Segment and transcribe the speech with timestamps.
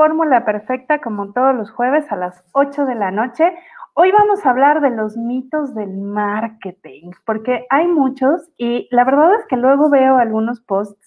[0.00, 3.52] fórmula perfecta como todos los jueves a las 8 de la noche.
[3.92, 9.34] Hoy vamos a hablar de los mitos del marketing, porque hay muchos y la verdad
[9.38, 11.06] es que luego veo algunos posts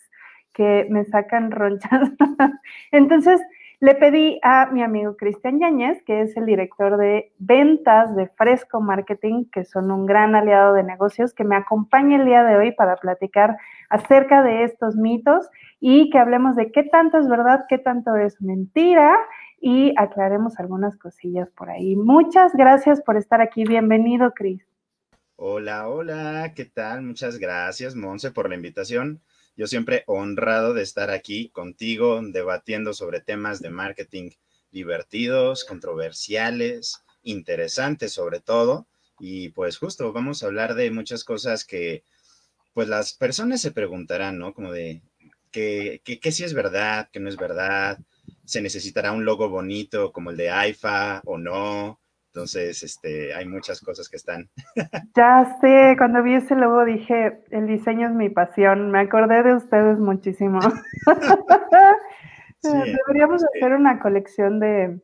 [0.53, 2.11] que me sacan ronchas.
[2.91, 3.41] Entonces,
[3.83, 8.79] le pedí a mi amigo Cristian Yáñez, que es el director de ventas de Fresco
[8.79, 12.71] Marketing, que son un gran aliado de negocios, que me acompañe el día de hoy
[12.71, 13.57] para platicar
[13.89, 15.49] acerca de estos mitos
[15.81, 19.17] y que hablemos de qué tanto es verdad, qué tanto es mentira
[19.59, 21.97] y aclaremos algunas cosillas por ahí.
[21.97, 23.65] Muchas gracias por estar aquí.
[23.65, 24.65] Bienvenido, Cris.
[25.35, 27.01] Hola, hola, ¿qué tal?
[27.01, 29.19] Muchas gracias, Monse, por la invitación.
[29.55, 34.31] Yo siempre honrado de estar aquí contigo debatiendo sobre temas de marketing
[34.71, 38.87] divertidos, controversiales, interesantes sobre todo.
[39.19, 42.03] Y pues justo vamos a hablar de muchas cosas que
[42.73, 44.53] pues las personas se preguntarán, ¿no?
[44.53, 45.01] Como de
[45.51, 47.99] que, que, si es verdad, que no es verdad,
[48.43, 51.99] se necesitará un logo bonito como el de AIFA o no,
[52.33, 54.49] entonces, este, hay muchas cosas que están.
[55.15, 58.89] Ya sé, cuando vi ese logo dije, el diseño es mi pasión.
[58.89, 60.59] Me acordé de ustedes muchísimo.
[62.63, 64.99] Deberíamos hacer una colección de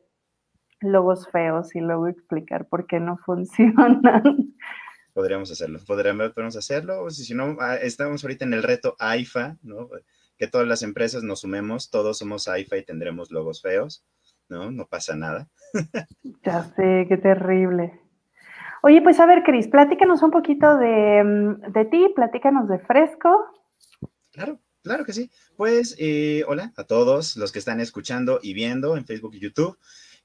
[0.80, 4.02] logos feos y luego explicar por qué no funcionan.
[5.12, 7.04] Podríamos hacerlo, podríamos hacerlo.
[7.04, 9.88] O si no, ah, estamos ahorita en el reto AIFA, ¿no?
[10.36, 14.04] Que todas las empresas nos sumemos, todos somos AIFA y tendremos logos feos.
[14.50, 14.70] ¿No?
[14.70, 15.48] No pasa nada.
[16.44, 18.00] ya sé, qué terrible.
[18.82, 23.46] Oye, pues a ver, Cris, platícanos un poquito de, mm, de, ti, platícanos de Fresco.
[24.32, 25.30] Claro, claro que sí.
[25.56, 29.78] Pues, eh, hola a todos los que están escuchando y viendo en Facebook y YouTube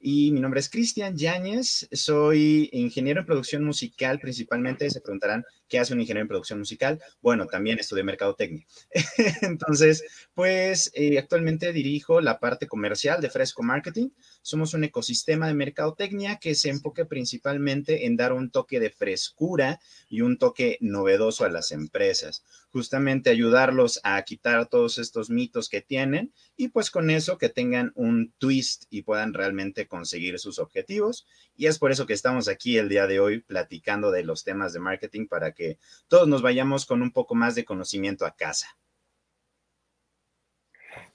[0.07, 5.79] y mi nombre es Cristian Yáñez, soy ingeniero en producción musical principalmente, se preguntarán qué
[5.79, 7.01] hace un ingeniero en producción musical.
[7.21, 8.63] Bueno, también estudié mercadotecnia.
[9.41, 10.03] Entonces,
[10.35, 14.09] pues eh, actualmente dirijo la parte comercial de Fresco Marketing.
[14.45, 19.79] Somos un ecosistema de mercadotecnia que se enfoca principalmente en dar un toque de frescura
[20.07, 22.43] y un toque novedoso a las empresas.
[22.69, 27.91] Justamente ayudarlos a quitar todos estos mitos que tienen y pues con eso que tengan
[27.95, 31.25] un twist y puedan realmente conseguir sus objetivos.
[31.57, 34.73] Y es por eso que estamos aquí el día de hoy platicando de los temas
[34.73, 38.77] de marketing para que todos nos vayamos con un poco más de conocimiento a casa.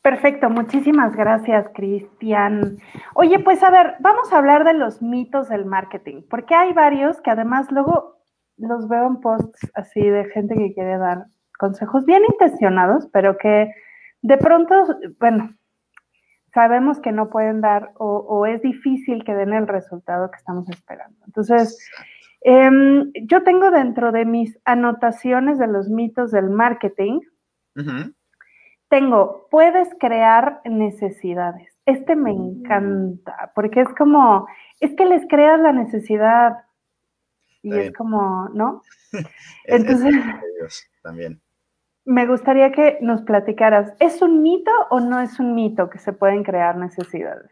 [0.03, 2.79] Perfecto, muchísimas gracias, Cristian.
[3.15, 7.21] Oye, pues a ver, vamos a hablar de los mitos del marketing, porque hay varios
[7.21, 8.17] que además luego
[8.57, 11.27] los veo en posts así de gente que quiere dar
[11.59, 13.71] consejos bien intencionados, pero que
[14.23, 14.87] de pronto,
[15.19, 15.51] bueno,
[16.55, 21.17] sabemos que no pueden dar o, es difícil que den el resultado que estamos esperando.
[21.27, 21.79] Entonces,
[22.41, 27.21] em, yo tengo dentro de mis anotaciones de los mitos del marketing,
[28.91, 31.73] tengo, puedes crear necesidades.
[31.87, 32.61] Este me mm.
[32.61, 34.47] encanta, porque es como,
[34.81, 36.59] es que les creas la necesidad
[37.63, 38.83] y es como, ¿no?
[39.65, 40.15] Entonces,
[41.03, 41.41] también.
[42.05, 46.13] Me gustaría que nos platicaras, ¿es un mito o no es un mito que se
[46.13, 47.51] pueden crear necesidades?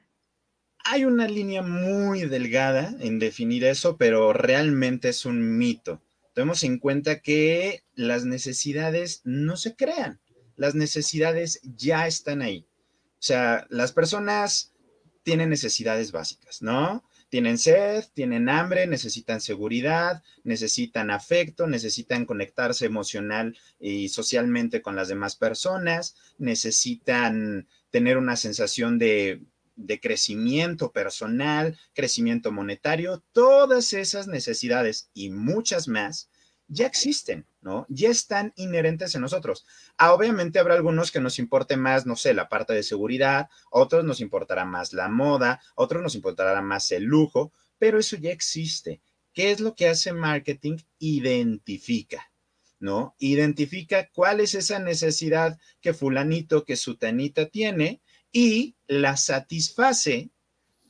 [0.85, 6.01] Hay una línea muy delgada en definir eso, pero realmente es un mito.
[6.35, 10.19] Tenemos en cuenta que las necesidades no se crean
[10.59, 12.67] las necesidades ya están ahí.
[13.15, 14.75] O sea, las personas
[15.23, 17.05] tienen necesidades básicas, ¿no?
[17.29, 25.09] Tienen sed, tienen hambre, necesitan seguridad, necesitan afecto, necesitan conectarse emocional y socialmente con las
[25.09, 29.43] demás personas, necesitan tener una sensación de,
[29.77, 36.31] de crecimiento personal, crecimiento monetario, todas esas necesidades y muchas más
[36.69, 37.87] ya existen, ¿no?
[37.89, 39.67] Ya están inherentes en nosotros.
[39.97, 44.05] Ah, obviamente habrá algunos que nos importe más, no sé, la parte de seguridad, otros
[44.05, 49.01] nos importará más la moda, otros nos importará más el lujo, pero eso ya existe.
[49.33, 50.79] ¿Qué es lo que hace marketing?
[50.99, 52.31] Identifica,
[52.79, 53.15] ¿no?
[53.19, 60.31] Identifica cuál es esa necesidad que fulanito, que sutanita tiene y la satisface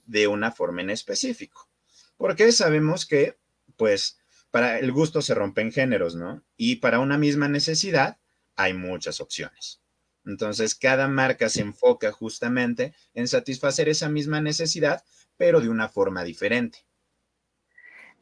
[0.07, 1.69] de una forma en específico.
[2.17, 3.39] Porque sabemos que,
[3.77, 4.19] pues,
[4.51, 6.43] para el gusto se rompen géneros, ¿no?
[6.57, 8.19] Y para una misma necesidad
[8.57, 9.83] hay muchas opciones.
[10.25, 15.03] Entonces, cada marca se enfoca justamente en satisfacer esa misma necesidad,
[15.37, 16.79] pero de una forma diferente.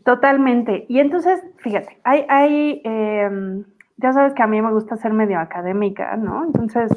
[0.05, 0.87] Totalmente.
[0.89, 3.65] Y entonces, fíjate, hay, em,
[3.97, 6.45] ya sabes que a mí me gusta ser medio académica, ¿no?
[6.45, 6.93] Entonces,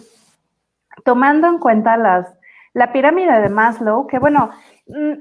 [1.03, 2.27] tomando en cuenta las,
[2.73, 4.51] la pirámide de Maslow, que bueno,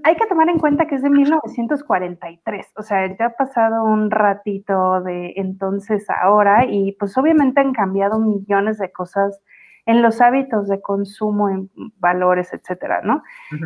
[0.03, 4.11] hay que tomar en cuenta que es de 1943, o sea, ya ha pasado un
[4.11, 9.41] ratito de entonces a ahora y pues obviamente han cambiado millones de cosas
[9.89, 13.23] en los hábitos de consumo, en valores, etcétera, ¿no?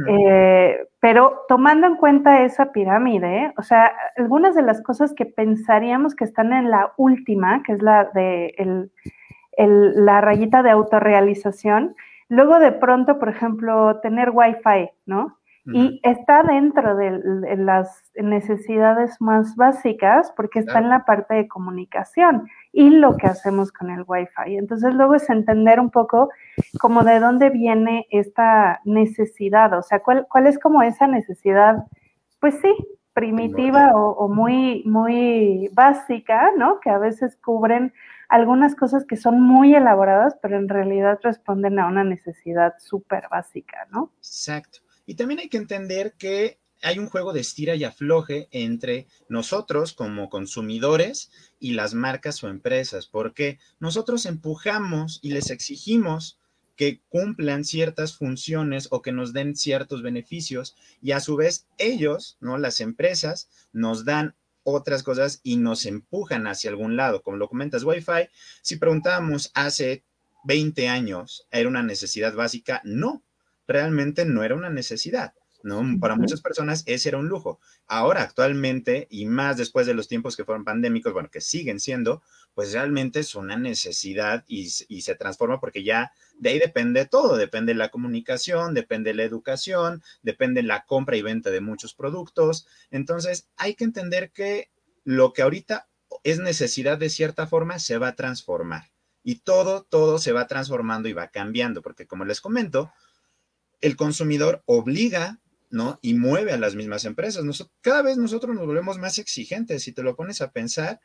[0.08, 6.14] Eh, pero tomando en cuenta esa pirámide, o sea, algunas de las cosas que pensaríamos
[6.14, 8.54] que están en la última, que es la de
[9.58, 11.96] la rayita de autorrealización,
[12.28, 15.38] luego de pronto, por ejemplo, tener Wi-Fi, ¿no?
[15.64, 22.48] Y está dentro de, las necesidades más básicas porque está en la parte de comunicación
[22.72, 24.56] y lo que hacemos con el Wi-Fi.
[24.56, 26.30] Entonces luego es entender un poco
[26.80, 31.84] como de dónde viene esta necesidad, o sea, cuál, cuál es como esa necesidad,
[32.40, 32.74] pues sí,
[33.12, 36.80] primitiva o, o, muy, muy básica, ¿no?
[36.80, 37.92] Que a veces cubren
[38.28, 43.86] algunas cosas que son muy elaboradas, pero en realidad responden a una necesidad súper básica,
[43.90, 44.10] ¿no?
[44.18, 44.80] Exacto.
[45.12, 49.92] Y también hay que entender que hay un juego de estira y afloje entre nosotros
[49.92, 51.30] como consumidores
[51.60, 56.38] y las marcas o empresas, porque nosotros empujamos y les exigimos
[56.76, 62.38] que cumplan ciertas funciones o que nos den ciertos beneficios y a su vez ellos,
[62.40, 62.56] ¿no?
[62.56, 67.84] Las empresas nos dan otras cosas y nos empujan hacia algún lado, como lo comentas,
[67.84, 68.30] Wi-Fi,
[68.62, 70.04] si preguntábamos hace
[70.44, 72.80] 20 años, ¿era una necesidad básica?
[72.82, 73.22] No,
[73.72, 75.34] realmente no era una necesidad.
[75.62, 75.82] ¿no?
[76.00, 77.60] Para muchas personas ese era un lujo.
[77.86, 82.22] Ahora, actualmente, y más después de los tiempos que fueron pandémicos, bueno, que siguen siendo,
[82.54, 87.74] pues realmente es una necesidad y, se transforma porque ya de ahí depende todo, depende
[87.74, 92.66] la comunicación, depende la educación, depende la compra y venta de muchos productos.
[92.90, 94.70] Entonces, hay que entender que
[95.04, 95.88] lo que ahorita
[96.24, 98.90] es necesidad de cierta forma se va a transformar.
[99.24, 102.92] Y todo, todo se va transformando y va cambiando, porque como les comento,
[103.82, 105.38] el consumidor obliga,
[105.68, 105.98] ¿no?
[106.00, 107.44] Y mueve a las mismas empresas.
[107.80, 111.00] cada vez nosotros nos volvemos más exigentes, si te lo pones a pensar,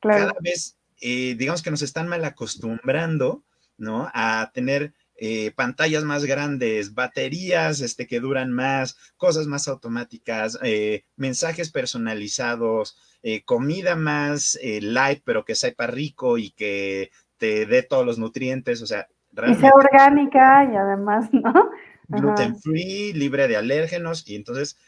[0.00, 3.44] cada vez, eh, digamos que nos están mal acostumbrando,
[3.76, 4.10] ¿no?
[4.12, 11.04] A tener eh, pantallas más grandes, baterías este, que duran más, cosas más automáticas, eh,
[11.16, 12.96] mensajes personalizados,
[13.44, 18.86] comida más light, pero que sepa rico y que te dé todos los nutrientes, o
[18.86, 19.66] sea, realmente...
[19.66, 21.70] Y sea orgánica y además, ¿no?
[22.08, 24.78] Gluten free, libre de alérgenos, y entonces,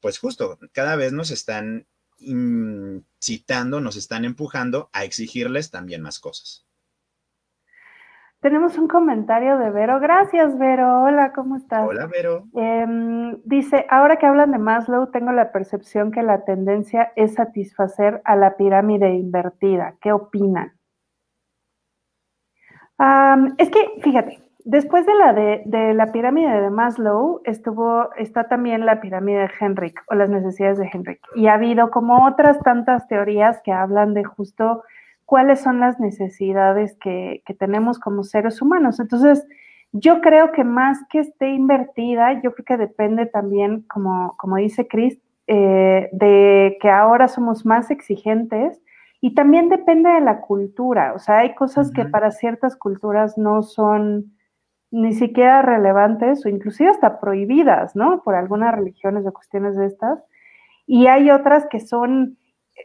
[0.00, 1.86] pues justo, cada vez nos están
[2.18, 6.66] incitando, nos están empujando a exigirles también más cosas.
[8.44, 10.00] Tenemos un comentario de Vero.
[10.00, 11.04] Gracias, Vero.
[11.04, 11.88] Hola, ¿cómo estás?
[11.88, 12.46] Hola, Vero.
[12.54, 18.20] Em, dice, ahora que hablan de Maslow, tengo la percepción que la tendencia es satisfacer
[18.26, 19.96] a la pirámide invertida.
[19.98, 20.74] ¿Qué opinan?
[23.58, 28.98] es que, fíjate, Después de la, de, la pirámide de Maslow, estuvo, está también la
[28.98, 31.20] pirámide de Henrik o las necesidades de Henrik.
[31.36, 34.82] Y ha habido como otras tantas teorías que hablan de justo
[35.26, 39.00] cuáles son las necesidades que, tenemos como seres humanos.
[39.00, 39.46] Entonces,
[39.92, 44.88] yo creo que más que esté invertida, yo creo que depende también, como, como dice
[44.88, 48.80] Chris, eh, de que ahora somos más exigentes
[49.20, 51.12] y también depende de la cultura.
[51.12, 54.32] O sea, hay cosas que para ciertas culturas no son
[54.94, 58.22] ni siquiera relevantes o inclusive hasta prohibidas, ¿no?
[58.22, 60.20] Por algunas religiones o cuestiones de estas.
[60.86, 62.38] Y hay otras que son,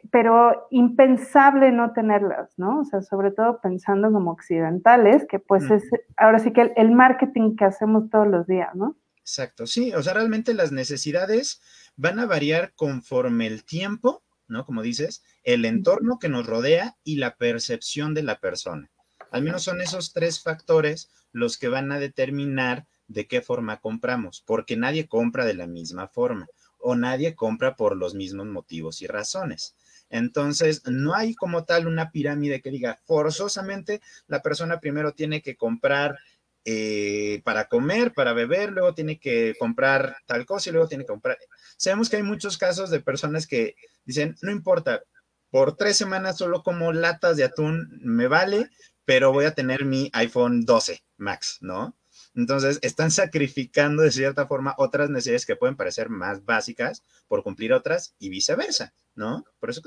[0.09, 2.79] pero impensable no tenerlas, ¿no?
[2.79, 5.83] O sea, sobre todo pensando como occidentales, que pues es
[6.17, 8.97] ahora sí que el, marketing que hacemos todos los días, ¿no?
[9.19, 11.61] Exacto, sí, o sea, realmente las necesidades
[11.95, 14.65] van a variar conforme el tiempo, ¿no?
[14.65, 18.89] Como dices, el entorno que nos rodea y la percepción de la persona.
[19.31, 24.43] Al menos son esos tres factores los que van a determinar de qué forma compramos,
[24.45, 29.07] porque nadie compra de la misma forma o nadie compra por los mismos motivos y
[29.07, 29.75] razones.
[30.09, 35.55] Entonces, no hay como tal una pirámide que diga forzosamente la persona primero tiene que
[35.55, 36.17] comprar
[36.65, 41.09] eh, para comer, para beber, luego tiene que comprar tal cosa y luego tiene que
[41.09, 41.37] comprar.
[41.77, 45.03] Sabemos que hay muchos casos de personas que dicen, no importa,
[45.51, 48.69] por tres semanas solo como latas de atún me vale,
[49.09, 51.97] pero voy a tener mi iPhone 12 Max, ¿no?
[52.35, 57.73] Entonces, están sacrificando de cierta forma otras necesidades que pueden parecer más básicas por cumplir
[57.73, 59.45] otras y viceversa, ¿no?
[59.59, 59.81] Por eso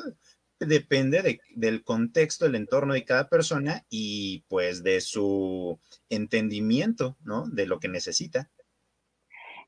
[0.58, 7.46] depende del contexto, del entorno de cada persona y pues de su entendimiento, ¿no?
[7.46, 8.50] De lo que necesita.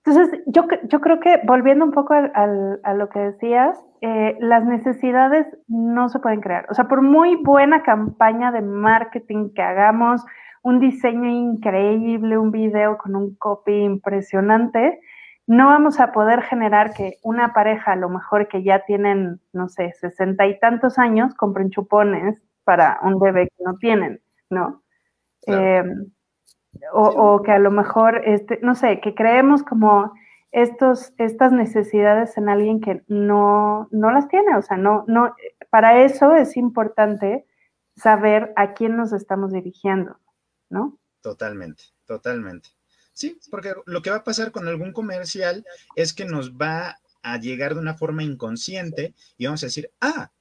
[0.06, 5.46] Entonces, yo, yo creo que volviendo un poco a lo que decías, eh, las necesidades
[5.66, 6.66] no se pueden crear.
[6.68, 10.23] O sea, por muy buena campaña de marketing que hagamos,
[10.62, 15.00] un diseño increíble, un video con un copy impresionante,
[15.46, 19.68] no vamos a poder generar que una pareja, a lo mejor que ya tienen, no
[19.68, 24.20] sé, sesenta y tantos años, compren chupones para un bebé que no tienen,
[24.50, 24.82] ¿no?
[25.46, 26.11] Em,
[26.93, 30.12] o, que a lo mejor, este, no sé, que creemos como
[30.53, 34.57] estos, estas necesidades en alguien que no, no las tiene.
[34.57, 35.35] O sea, no, no,
[35.71, 37.47] para eso es importante
[37.97, 40.19] saber a quién nos estamos dirigiendo,
[40.71, 40.99] ¿no?
[41.21, 42.71] Totalmente, totalmente.
[43.12, 45.64] Sí, porque lo que va a pasar con algún comercial
[45.95, 50.33] es que nos va a llegar de una forma inconsciente y vamos a decir, ah,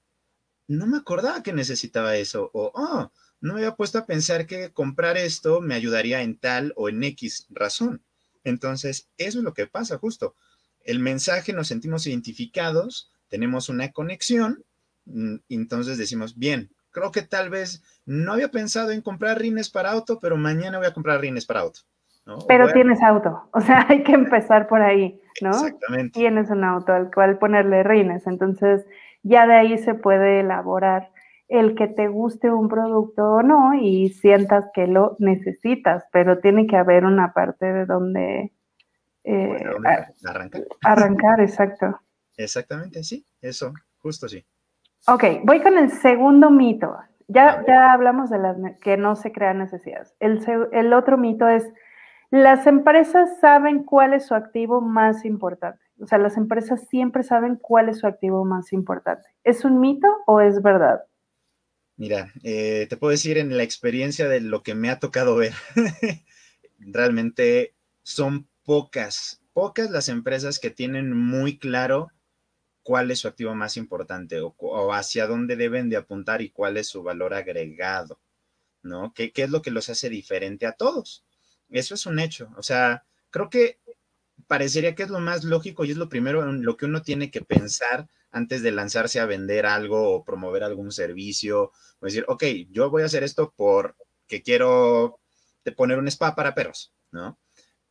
[0.67, 3.11] no me acordaba que necesitaba eso, o, oh,
[3.43, 7.03] no me había puesto a pensar que comprar esto me ayudaría en tal o en
[7.03, 8.01] X razón.
[8.45, 10.33] Entonces, eso es lo que pasa justo.
[10.85, 14.63] El mensaje nos sentimos identificados, tenemos una conexión,
[15.05, 19.91] mm, entonces decimos, bien, creo que tal vez no había pensado en comprar rines para
[19.91, 21.81] auto, pero mañana voy a comprar rines para auto.
[22.47, 25.49] Pero tienes auto, o sea, hay que empezar por ahí, ¿no?
[25.49, 26.17] Exactamente.
[26.17, 28.85] Tienes un auto al cual ponerle rines, entonces
[29.21, 31.12] ya de ahí se puede elaborar
[31.53, 36.65] el que te guste un producto o no y sientas que lo necesitas, pero tiene
[36.65, 38.51] que haber una parte de donde...
[39.23, 39.63] Eh,
[40.25, 40.63] arrancar.
[40.83, 42.01] Arrancar, exacto.
[42.37, 44.43] Exactamente, sí, eso, justo sí.
[45.07, 46.97] Ok, voy con el segundo mito.
[47.27, 50.15] Ya, ya hablamos de las que no se crean necesidades.
[50.19, 51.71] El, el otro mito es
[52.31, 55.79] las empresas saben cuál es su activo más importante.
[56.01, 59.29] O sea, las empresas siempre saben cuál es su activo más importante.
[59.43, 61.03] ¿Es un mito o es verdad?
[61.95, 65.53] Mira, eh, te puedo decir en la experiencia de lo que me ha tocado ver,
[66.79, 72.11] realmente son pocas, pocas las empresas que tienen muy claro
[72.83, 76.87] cuál es su activo más importante o, hacia dónde deben de apuntar y cuál es
[76.87, 78.19] su valor agregado,
[78.83, 79.13] ¿no?
[79.13, 81.23] ¿Qué, ¿Qué es lo que los hace diferente a todos?
[81.69, 82.51] Eso es un hecho.
[82.57, 83.79] O sea, creo que
[84.47, 87.31] parecería que es lo más lógico y es lo primero en lo que uno tiene
[87.31, 91.71] que pensar antes de lanzarse a vender algo o promover algún servicio.
[91.99, 95.19] O decir, ok, yo voy a hacer esto porque quiero
[95.77, 97.39] poner un spa para perros, ¿no?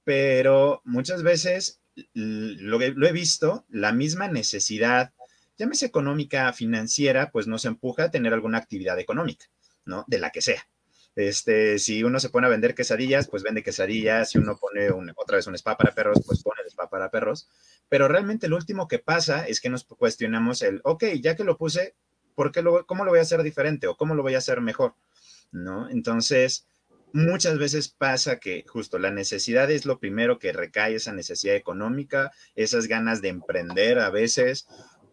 [0.05, 1.81] Pero muchas veces
[2.13, 5.13] lo, lo he visto, la misma necesidad,
[5.57, 9.47] llámese económica, financiera, pues nos empuja a tener alguna actividad económica,
[9.85, 10.05] ¿no?
[10.09, 10.67] De la que sea.
[11.15, 14.31] Este, si uno se pone a vender quesadillas, pues vende quesadillas.
[14.31, 17.49] Si uno pone otra vez un spa para perros, pues pone el spa para perros.
[17.89, 21.59] Pero realmente lo último que pasa es que nos cuestionamos el, ok, ya que lo
[21.59, 21.95] puse,
[22.35, 24.61] ¿por qué lo, ¿cómo lo voy a hacer diferente o cómo lo voy a hacer
[24.61, 24.95] mejor?
[25.51, 25.89] ¿No?
[25.91, 26.67] Entonces,
[27.13, 32.33] muchas veces pasa que justo la necesidad es lo primero que recae, esa necesidad económica,
[32.55, 34.67] esas ganas de emprender a veces,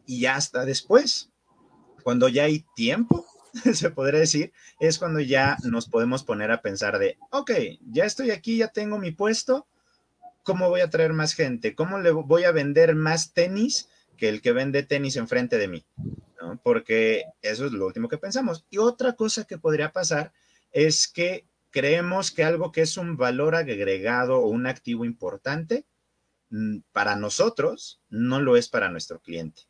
[0.05, 1.29] y hasta después,
[2.03, 3.25] cuando ya hay tiempo,
[3.73, 7.51] se podría decir, es cuando ya nos podemos poner a pensar de, ok,
[7.91, 9.67] ya estoy aquí, ya tengo mi puesto,
[10.49, 11.75] ¿cómo voy a traer más gente?
[11.75, 13.87] ¿Cómo le voy a vender más tenis
[14.17, 15.85] que el que vende tenis enfrente de mí?
[16.63, 18.65] Porque eso es lo último que pensamos.
[18.71, 20.33] Y otra cosa que podría pasar
[20.71, 25.85] es que creemos que algo que es un valor agregado o un activo importante
[26.49, 29.61] mm, para nosotros no lo es para nuestro cliente.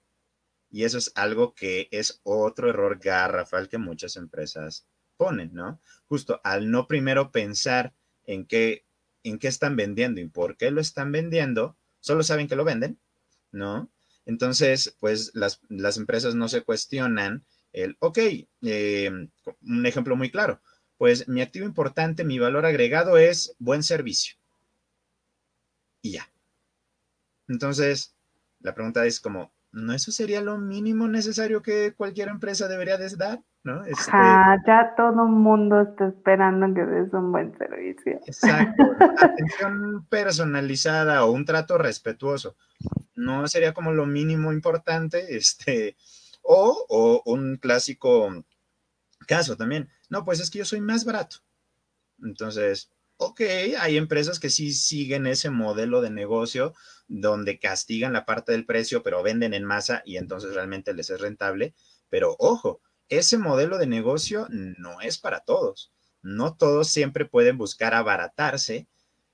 [0.71, 5.81] Y eso es algo que es otro error garrafal que muchas empresas ponen, ¿no?
[6.05, 7.93] Justo al no primero pensar
[8.25, 8.85] en qué,
[9.23, 12.99] en qué están vendiendo y por qué lo están vendiendo, solo saben que lo venden,
[13.51, 13.89] ¿no?
[14.25, 15.59] Entonces, pues las,
[15.97, 18.19] empresas no se cuestionan el, ok,
[18.61, 19.29] em,
[19.61, 20.61] un ejemplo muy claro,
[20.97, 24.35] pues mi activo importante, mi valor agregado es buen servicio.
[26.01, 26.31] Y ya.
[27.47, 28.15] Entonces,
[28.59, 33.15] la pregunta es como, ¿no eso sería lo mínimo necesario que cualquier empresa debería de
[33.15, 33.41] dar?
[33.63, 33.83] ¿no?
[33.85, 34.11] Este...
[34.65, 38.19] ya todo el mundo está esperando que des un buen servicio.
[38.25, 38.83] Exacto.
[39.19, 42.55] Atención personalizada o un trato respetuoso.
[43.15, 45.97] No sería como lo mínimo importante, este,
[46.41, 48.45] o, o un clásico
[49.27, 49.89] caso también.
[50.09, 51.37] No, pues es que yo soy más barato.
[52.23, 53.41] Entonces, ok,
[53.79, 56.73] hay empresas que sí siguen ese modelo de negocio
[57.09, 61.19] donde castigan la parte del precio, pero venden en masa y entonces realmente les es
[61.19, 61.73] rentable.
[62.09, 65.91] Pero ojo, ese modelo de negocio no es para todos.
[66.21, 68.87] No todos siempre pueden buscar abaratarse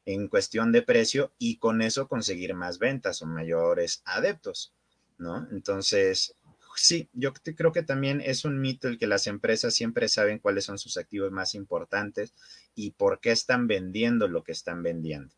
[0.05, 4.73] en cuestión de precio y con eso conseguir más ventas o mayores adeptos,
[5.17, 5.47] ¿no?
[5.51, 6.35] Entonces,
[6.75, 10.65] sí, yo creo que también es un mito el que las empresas siempre saben cuáles
[10.65, 12.33] son sus activos más importantes
[12.75, 15.33] y por qué están vendiendo lo que están vendiendo.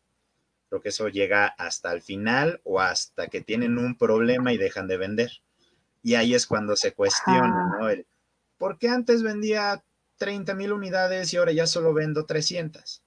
[0.68, 4.86] Creo que eso llega hasta el final o hasta que tienen un problema y dejan
[4.86, 5.30] de vender.
[6.02, 7.88] Y ahí es cuando se cuestiona, ¿no?
[7.88, 8.06] El,
[8.56, 9.82] ¿Por qué antes vendía
[10.16, 13.02] 30 mil unidades y ahora ya solo vendo 300?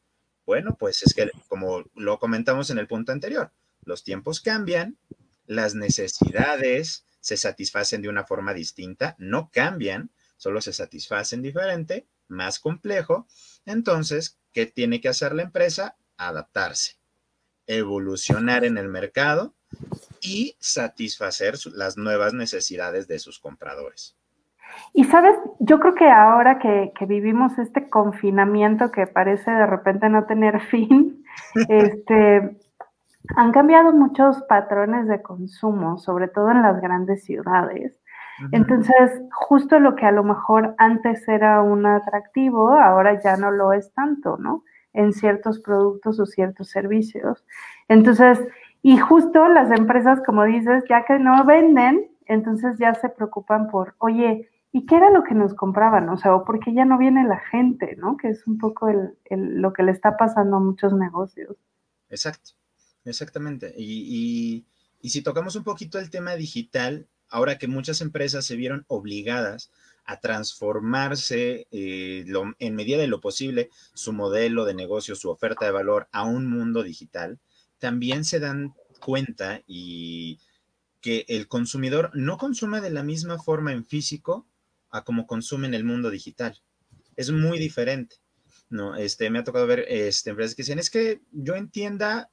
[0.46, 3.52] Bueno, pues es que como lo comentamos en el punto anterior,
[3.84, 4.98] los tiempos cambian,
[5.46, 12.60] las necesidades se satisfacen de una forma distinta, no cambian, solo se satisfacen diferente, más
[12.60, 13.28] complejo.
[13.66, 15.96] Entonces, ¿Qué tiene que hacer la empresa?
[16.18, 16.98] Adaptarse,
[17.78, 19.54] evolucionar en el mercado
[20.22, 24.16] y satisfacer las nuevas necesidades de sus compradores.
[24.94, 30.26] Y sabes, yo creo que ahora que, vivimos este confinamiento que parece de repente no
[30.26, 31.24] tener fin,
[31.68, 32.58] este,
[33.36, 37.98] han cambiado muchos patrones de consumo, sobre todo en las grandes ciudades.
[38.52, 43.72] Entonces, justo lo que a lo mejor antes era un atractivo, ahora ya no lo
[43.72, 44.64] es tanto, ¿no?
[44.94, 47.46] En ciertos productos o ciertos servicios.
[47.88, 48.40] Entonces,
[48.82, 53.96] y justo las empresas, como dices, ya que no venden, entonces ya se preocupan por,
[54.00, 56.10] oye, ¿y qué era lo que nos compraban?
[56.10, 58.18] O sea, o por qué ya no viene la gente, ¿no?
[58.18, 61.56] Que es un poco el, lo que le está pasando a muchos negocios.
[62.10, 62.52] Exacto,
[63.06, 63.74] exactamente.
[63.78, 64.66] Y,
[65.02, 69.72] y si tocamos un poquito el tema digital, ahora que muchas empresas se vieron obligadas
[70.06, 72.26] a transformarse eh,
[72.60, 76.48] en medida de lo posible su modelo de negocio, su oferta de valor a un
[76.48, 77.40] mundo digital,
[77.80, 80.40] también se dan cuenta y
[81.02, 84.48] que el consumidor no consume de la misma forma en físico
[84.90, 86.62] a como consume en el mundo digital.
[87.16, 88.18] Es muy diferente.
[88.70, 92.30] No, este, me ha tocado ver este, empresas que dicen, es que yo entienda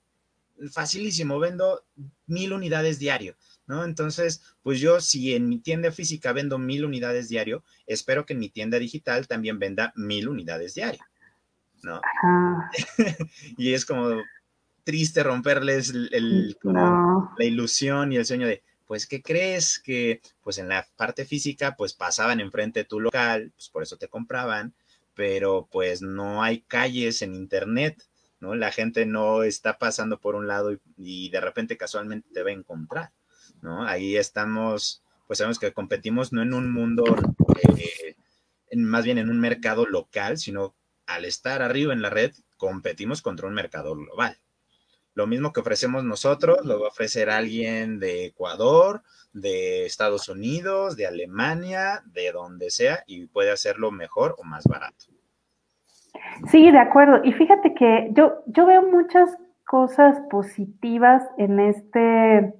[0.72, 1.84] facilísimo, vendo
[2.26, 3.37] mil unidades diario.
[3.68, 3.84] ¿No?
[3.84, 8.40] Entonces, pues yo si en mi tienda física vendo mil unidades diario, espero que en
[8.40, 11.04] mi tienda digital también venda mil unidades diario,
[11.82, 12.00] ¿no?
[13.58, 14.22] y es como
[14.84, 19.78] triste romperles el, la ilusión y el sueño de, pues, ¿qué crees?
[19.78, 23.98] Que pues en la parte física, pues pasaban enfrente de tu local, pues por eso
[23.98, 24.75] te compraban,
[25.14, 28.02] pero pues no hay calles en internet,
[28.40, 28.54] ¿no?
[28.54, 32.48] La gente no está pasando por un lado y, y de repente casualmente te va
[32.48, 33.12] a encontrar.
[33.62, 33.85] ¿No?
[33.85, 37.05] Ahí estamos, pues sabemos que competimos no en un mundo,
[37.79, 38.16] eh,
[38.77, 40.75] más bien en un mercado local, sino
[41.07, 44.37] al estar arriba en la red, competimos contra un mercado global.
[45.14, 50.97] Lo mismo que ofrecemos nosotros, lo va a ofrecer alguien de Ecuador, de Estados Unidos,
[50.97, 55.07] de Alemania, de donde sea, y puede hacerlo mejor o más barato.
[56.51, 57.21] Sí, de acuerdo.
[57.25, 59.31] Y fíjate que yo, yo veo muchas
[59.66, 62.55] cosas positivas en este,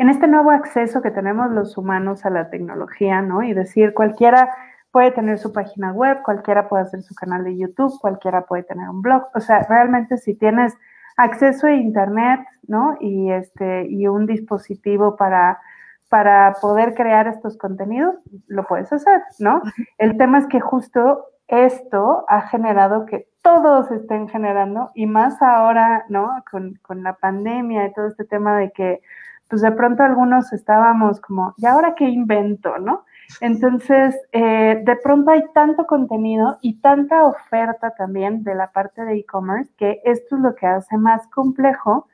[0.00, 3.42] en este nuevo acceso que tenemos los humanos a la tecnología, ¿no?
[3.42, 4.48] Y decir, cualquiera
[4.90, 8.88] puede tener su página web, cualquiera puede hacer su canal de YouTube, cualquiera puede tener
[8.88, 9.24] un blog.
[9.34, 10.74] O sea, realmente si tienes
[11.18, 12.96] acceso a internet, ¿no?
[12.98, 15.60] Y este y un dispositivo para
[16.08, 18.14] para poder crear estos contenidos,
[18.46, 19.60] lo puedes hacer, ¿no?
[19.98, 26.06] El tema es que justo esto ha generado que todos estén generando, y más ahora,
[26.08, 26.42] ¿no?
[26.50, 29.02] Con, con la pandemia y todo este tema de que
[29.50, 33.04] pues de pronto algunos estábamos como, ¿y ahora qué invento, no?
[33.40, 39.16] Entonces, eh, de pronto hay tanto contenido y tanta oferta también de la parte de
[39.16, 42.06] e-commerce que esto es lo que hace más complejo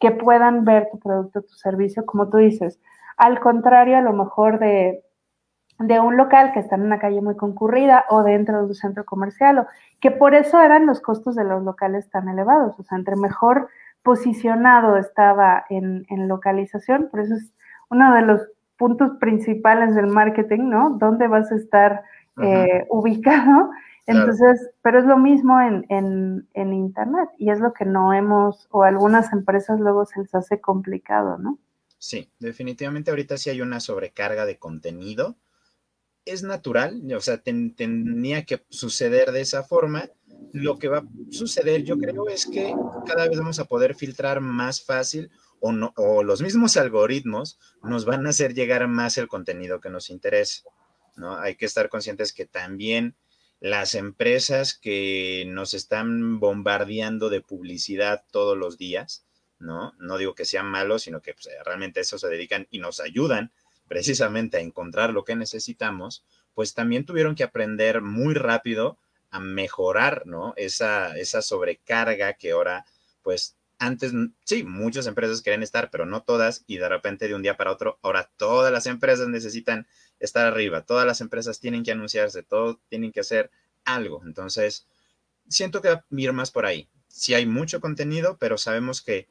[0.00, 2.80] que puedan ver tu producto, tu servicio, como tú dices.
[3.16, 5.04] Al contrario, a lo mejor de,
[5.78, 9.04] de un local que está en una calle muy concurrida o dentro de un centro
[9.04, 9.66] comercial, o
[10.00, 12.78] que por eso eran los costos de los locales tan elevados.
[12.80, 13.68] O sea, entre mejor
[14.02, 17.52] posicionado estaba en, localización, por eso es
[17.90, 18.40] uno de los
[18.76, 20.96] puntos principales del marketing, ¿no?
[20.98, 22.02] ¿Dónde vas a estar
[22.42, 23.70] eh, ubicado?
[24.06, 25.86] Entonces, pero es lo mismo en,
[26.54, 30.60] en, Internet y es lo que no hemos, o algunas empresas luego se les hace
[30.60, 31.58] complicado, ¿no?
[31.98, 35.36] Sí, definitivamente ahorita sí hay una sobrecarga de contenido.
[36.24, 40.08] Es natural, o sea, tenía que suceder de esa forma
[40.52, 42.74] lo que va a suceder, yo creo, es que
[43.06, 48.04] cada vez vamos a poder filtrar más fácil o, no, o los mismos algoritmos nos
[48.04, 50.62] van a hacer llegar más el contenido que nos interesa.
[51.16, 51.36] ¿no?
[51.36, 53.14] Hay que estar conscientes que también
[53.60, 59.26] las empresas que nos están bombardeando de publicidad todos los días,
[59.58, 59.92] ¿no?
[59.98, 63.52] No digo que sean malos, sino que pues, realmente eso se dedican y nos ayudan
[63.86, 68.98] precisamente a encontrar lo que necesitamos, pues también tuvieron que aprender muy rápido
[69.30, 70.54] a mejorar, ¿no?
[70.56, 72.84] Esa, esa sobrecarga que ahora,
[73.22, 74.12] pues antes,
[74.44, 77.72] sí, muchas empresas quieren estar, pero no todas, y de repente de un día para
[77.72, 79.86] otro, ahora todas las empresas necesitan
[80.18, 83.50] estar arriba, todas las empresas tienen que anunciarse, todos tienen que hacer
[83.84, 84.22] algo.
[84.26, 84.86] Entonces,
[85.48, 86.88] siento que va a ir más por ahí.
[87.08, 89.28] Sí hay mucho contenido, pero sabemos que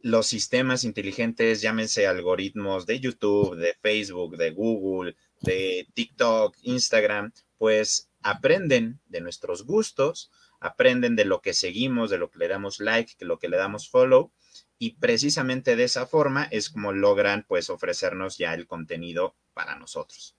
[0.00, 8.10] los sistemas inteligentes, llámense algoritmos de YouTube, de Facebook, de Google, de TikTok, Instagram, pues
[8.22, 10.30] aprenden de nuestros gustos,
[10.60, 13.56] aprenden de lo que seguimos, de lo que le damos like, de lo que le
[13.56, 14.30] damos follow,
[14.78, 20.36] y precisamente de esa forma es como logran pues ofrecernos ya el contenido para nosotros,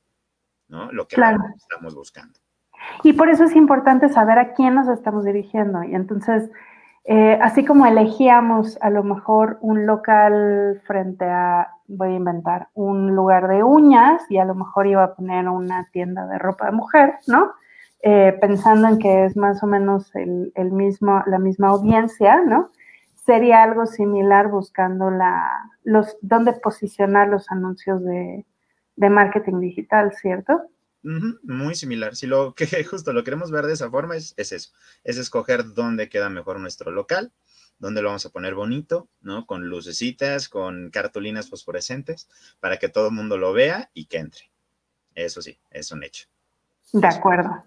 [0.67, 0.91] ¿no?
[0.91, 2.39] Lo que estamos buscando.
[3.03, 5.83] Y por eso es importante saber a quién nos estamos dirigiendo.
[5.83, 6.49] Y entonces,
[7.05, 13.15] eh, así como elegíamos a lo mejor un local frente a, voy a inventar, un
[13.15, 16.71] lugar de uñas y a lo mejor iba a poner una tienda de ropa de
[16.73, 17.53] mujer, ¿no?
[18.05, 22.69] Eh, pensando en que es más o menos el, mismo, la misma audiencia, ¿no?
[23.25, 28.45] Sería algo similar buscando la, los, dónde posicionar los anuncios de,
[28.97, 30.63] de marketing digital, ¿cierto?
[31.03, 32.15] muy similar.
[32.15, 34.73] Si lo que justo lo queremos ver de esa forma es, es, eso,
[35.05, 37.31] es escoger dónde queda mejor nuestro local,
[37.79, 39.45] dónde lo vamos a poner bonito, ¿no?
[39.45, 44.51] Con lucecitas, con cartulinas fosforescentes, para que todo el mundo lo vea y que entre.
[45.15, 46.27] Eso sí, es un hecho.
[46.93, 47.63] De acuerdo.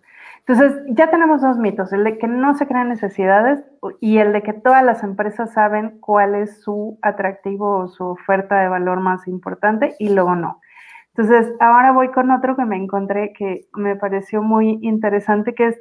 [0.47, 3.65] Entonces, ya tenemos dos mitos, el de que no se crean necesidades
[4.01, 8.61] y el de que todas las empresas saben cuál es su atractivo o su oferta
[8.61, 10.61] de valor más importante y luego no.
[11.09, 15.81] Entonces, ahora voy con otro que me encontré que me pareció muy interesante, que es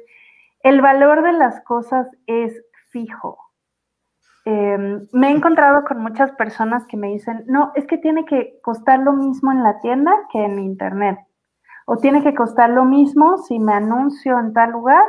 [0.60, 3.38] el valor de las cosas es fijo.
[4.44, 8.58] Em, me he encontrado con muchas personas que me dicen, no, es que tiene que
[8.62, 11.18] costar lo mismo en la tienda que en internet
[11.86, 15.04] o tiene que costar lo mismo si me anuncio en tal lugar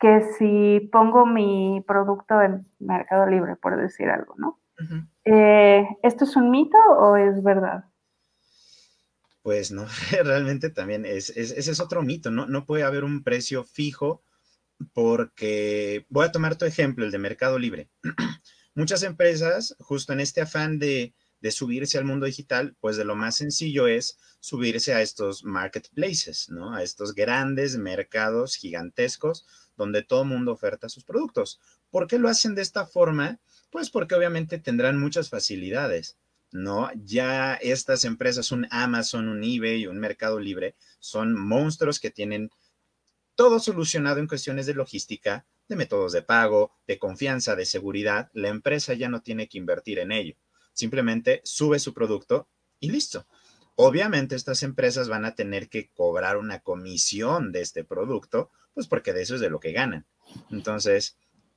[0.00, 4.60] que si pongo mi producto en Mercado Libre, por decir algo, ¿no?
[5.24, 7.84] Eh, ¿Esto es un mito o es verdad?
[9.42, 9.86] Pues no,
[10.24, 12.46] realmente también es, ese es otro mito, ¿no?
[12.46, 14.22] No puede haber un precio fijo
[14.92, 17.90] porque, voy a tomar tu ejemplo, el de Mercado Libre.
[18.74, 23.16] Muchas empresas, justo en este afán de, de subirse al mundo digital, pues de lo
[23.16, 26.72] más sencillo es subirse a estos marketplaces, ¿no?
[26.72, 29.44] A estos grandes mercados gigantescos
[29.76, 31.60] donde todo mundo oferta sus productos.
[31.90, 33.40] ¿Por qué lo hacen de esta forma?
[33.68, 36.16] Pues porque obviamente tendrán muchas facilidades,
[36.50, 36.90] ¿no?
[37.04, 42.48] Ya estas empresas, un Amazon, un eBay, un Mercado Libre, son monstruos que tienen
[43.34, 48.30] todo solucionado en cuestiones de logística, de métodos de pago, de confianza, de seguridad.
[48.32, 50.36] La empresa ya no tiene que invertir en ello
[50.74, 52.48] simplemente sube su producto
[52.80, 53.26] y listo.
[53.76, 59.12] Obviamente estas empresas van a tener que cobrar una comisión de este producto, pues porque
[59.12, 60.06] de eso es de lo que ganan.
[60.50, 61.16] Entonces,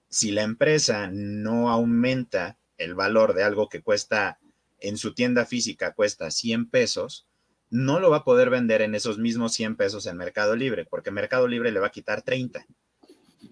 [0.09, 4.39] si la empresa no aumenta el valor de algo que cuesta
[4.79, 7.27] en su tienda física cuesta 100 pesos,
[7.69, 11.11] no lo va a poder vender en esos mismos 100 pesos en Mercado Libre, porque
[11.11, 12.65] Mercado Libre le va a quitar 30,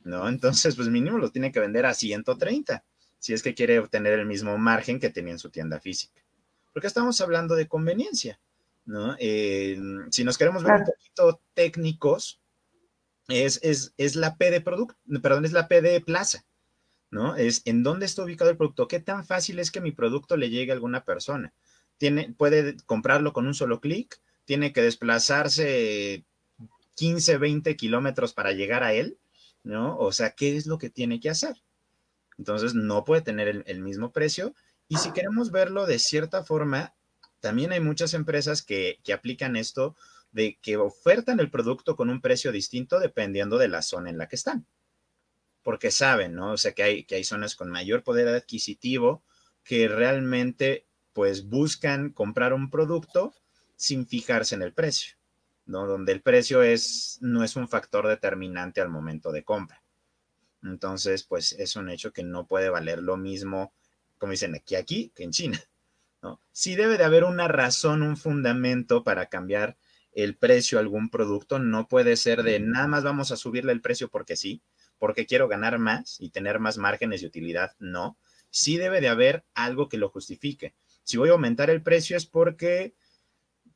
[0.03, 0.29] ¿no?
[0.29, 2.83] Entonces, pues mínimo lo tiene que vender a 130
[3.25, 6.21] si es que quiere obtener el mismo margen que tenía en su tienda física.
[6.71, 8.39] Porque estamos hablando de conveniencia,
[8.85, 9.15] ¿no?
[9.17, 9.79] Eh,
[10.11, 12.39] si nos queremos ver un poquito técnicos,
[13.27, 13.59] es,
[13.97, 16.45] es, la P de producto, perdón, es la P de plaza,
[17.09, 17.35] ¿no?
[17.35, 20.51] Es en dónde está ubicado el producto, qué tan fácil es que mi producto le
[20.51, 21.51] llegue a alguna persona.
[21.97, 26.25] Tiene, puede comprarlo con un solo clic, tiene que desplazarse
[26.93, 29.17] 15, 20 kilómetros para llegar a él,
[29.63, 29.97] ¿no?
[29.97, 31.64] O sea, ¿qué es lo que tiene que hacer?
[32.37, 34.53] Entonces no puede tener el, mismo precio.
[34.87, 36.93] Y si queremos verlo de cierta forma,
[37.39, 39.95] también hay muchas empresas que, aplican esto
[40.31, 44.27] de que ofertan el producto con un precio distinto dependiendo de la zona en la
[44.27, 44.65] que están.
[45.63, 46.51] Porque saben, ¿no?
[46.51, 49.23] O sea, que hay, que hay zonas con mayor poder adquisitivo
[49.63, 53.33] que realmente pues buscan comprar un producto
[53.77, 55.15] sin fijarse en el precio,
[55.65, 55.87] ¿no?
[55.87, 59.84] Donde el precio es, no es un factor determinante al momento de compra.
[60.65, 63.73] Entonces, pues es un hecho que no puede valer lo mismo,
[64.17, 65.61] como dicen aquí, aquí, que en China.
[66.21, 66.39] ¿no?
[66.51, 69.77] Sí debe de haber una razón, un fundamento para cambiar
[70.11, 71.59] el precio a algún producto.
[71.59, 74.61] No puede ser de nada más vamos a subirle el precio porque sí,
[74.97, 77.73] porque quiero ganar más y tener más márgenes de utilidad.
[77.79, 78.17] No.
[78.49, 80.73] Sí debe de haber algo que lo justifique.
[81.03, 82.95] Si voy a aumentar el precio es porque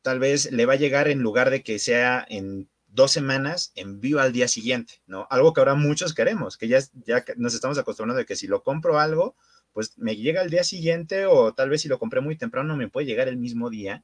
[0.01, 2.69] tal vez le va a llegar en lugar de que sea en
[2.99, 5.25] dos semanas, envío al día siguiente, ¿no?
[5.29, 8.61] Algo que ahora muchos queremos, que ya, ya nos estamos acostumbrando de que si lo
[8.61, 9.37] compro algo,
[9.71, 12.89] pues me llega al día siguiente o tal vez si lo compré muy temprano me
[12.89, 14.03] puede llegar el mismo día.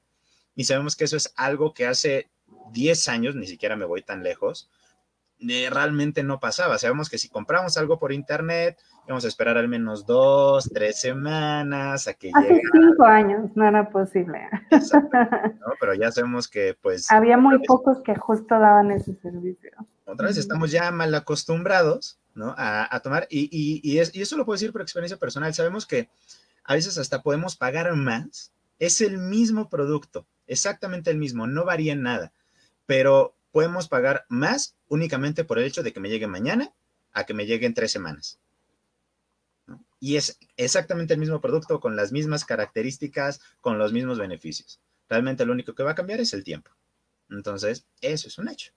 [0.56, 2.30] Y sabemos que eso es algo que hace
[2.72, 4.70] 10 años, ni siquiera me voy tan lejos,
[5.40, 6.78] realmente no pasaba.
[6.78, 12.08] Sabemos que si compramos algo por internet, íbamos a esperar al menos dos, tres semanas
[12.08, 14.48] a que Hace cinco años no era posible.
[15.80, 17.12] Pero ya sabemos que pues...
[17.12, 19.72] Había muy pocos que justo daban ese servicio.
[20.06, 22.54] Otra vez estamos ya mal acostumbrados, ¿no?
[22.58, 26.10] A, tomar, y, y, y, y eso lo puedo decir por experiencia personal, sabemos que
[26.64, 31.94] a veces hasta podemos pagar más, es el mismo producto, exactamente el mismo, no varía
[31.94, 32.34] en nada,
[32.86, 36.72] pero podemos pagar más únicamente por el hecho de que me llegue mañana
[37.14, 38.40] a que me llegue en tres semanas.
[40.00, 44.80] Y es exactamente el mismo producto con las mismas características, con los mismos beneficios.
[45.10, 46.72] Realmente lo único que va a cambiar es el tiempo.
[47.30, 48.72] Entonces, eso es un hecho.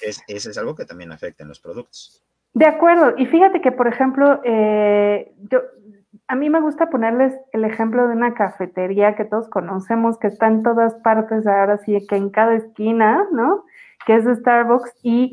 [0.00, 2.22] Es, ese es algo que también afecta en los productos.
[2.54, 3.14] De acuerdo.
[3.16, 5.60] Y fíjate que, por ejemplo, eh, yo,
[6.28, 10.46] a mí me gusta ponerles el ejemplo de una cafetería que todos conocemos, que está
[10.46, 13.64] en todas partes, ahora sí, que en cada esquina, ¿no?
[14.06, 15.32] Que es de Starbucks y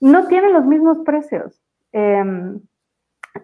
[0.00, 1.60] no tiene los mismos precios.
[1.92, 2.60] Em,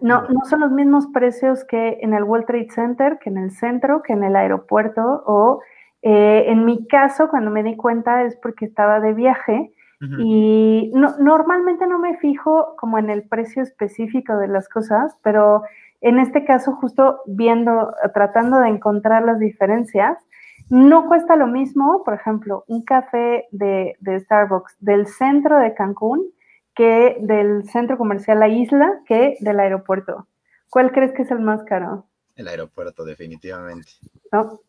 [0.01, 3.51] no, no son los mismos precios que en el World Trade Center, que en el
[3.51, 5.61] centro, que en el aeropuerto o
[6.01, 9.71] eh, en mi caso, cuando me di cuenta es porque estaba de viaje
[10.19, 15.63] y no, normalmente no me fijo como en el precio específico de las cosas, pero
[16.01, 20.17] en este caso, justo viendo, tratando de encontrar las diferencias,
[20.69, 26.25] no cuesta lo mismo, por ejemplo, un café de, de Starbucks del centro de Cancún
[26.73, 30.27] que del centro comercial La Isla que del aeropuerto.
[30.69, 32.07] ¿Cuál crees que es el más caro?
[32.35, 33.91] El aeropuerto, definitivamente.
[34.31, 34.59] No,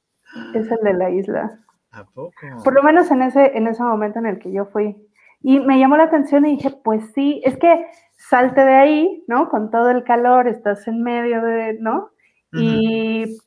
[0.55, 1.61] es el de la isla.
[1.93, 2.33] ¿A poco?
[2.63, 4.97] Por lo menos en ese, en ese momento en el que yo fui.
[5.41, 9.49] Y me llamó la atención y dije, pues sí, es que salte de ahí, ¿no?
[9.49, 12.11] Con todo el calor, estás en medio de, ¿no?
[12.53, 13.39] Y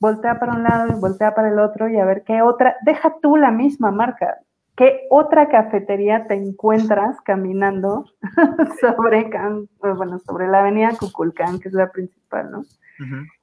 [0.00, 3.16] voltea para un lado y voltea para el otro y a ver qué otra, deja
[3.20, 4.38] tú la misma marca,
[4.76, 8.04] qué otra cafetería te encuentras caminando
[8.80, 9.30] sobre,
[9.80, 12.64] bueno, sobre la avenida Cuculcán, que es la principal, ¿no?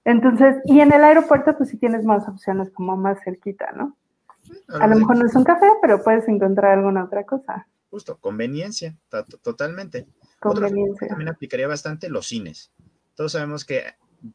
[0.04, 3.96] Entonces, y en el aeropuerto, pues sí tienes más opciones como más cerquita, ¿no?
[4.70, 7.68] A lo mejor no es un café, pero puedes encontrar alguna otra cosa.
[7.90, 8.96] Justo, conveniencia,
[9.44, 10.08] totalmente.
[10.40, 11.08] Conveniencia.
[11.08, 12.72] también aplicaría bastante los cines.
[13.16, 13.84] Todos sabemos que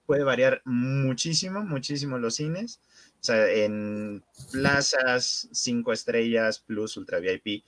[0.07, 2.81] puede variar muchísimo, muchísimo los cines.
[3.21, 7.65] O sea, en plazas cinco estrellas plus ultra VIP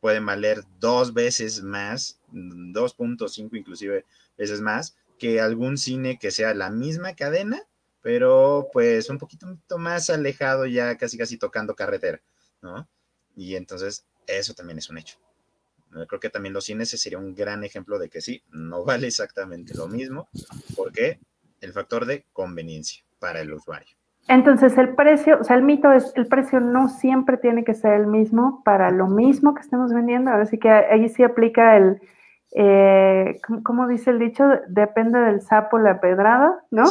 [0.00, 4.04] pueden valer dos veces más, 2.5 inclusive
[4.36, 7.62] veces más que algún cine que sea la misma cadena,
[8.00, 9.46] pero pues un poquito
[9.78, 12.20] más alejado ya casi casi tocando carretera,
[12.60, 12.88] ¿no?
[13.36, 15.18] Y entonces eso también es un hecho.
[16.08, 19.74] Creo que también los cines sería un gran ejemplo de que sí, no vale exactamente
[19.74, 20.28] lo mismo,
[20.74, 21.20] porque
[21.62, 23.96] el factor de conveniencia para el usuario.
[24.28, 27.94] Entonces, el precio, o sea, el mito es, el precio no siempre tiene que ser
[27.94, 30.30] el mismo para lo mismo que estemos vendiendo.
[30.30, 32.00] Ahora sí que ahí sí aplica el,
[32.54, 36.84] eh, como dice el dicho, depende del sapo la pedrada, ¿no?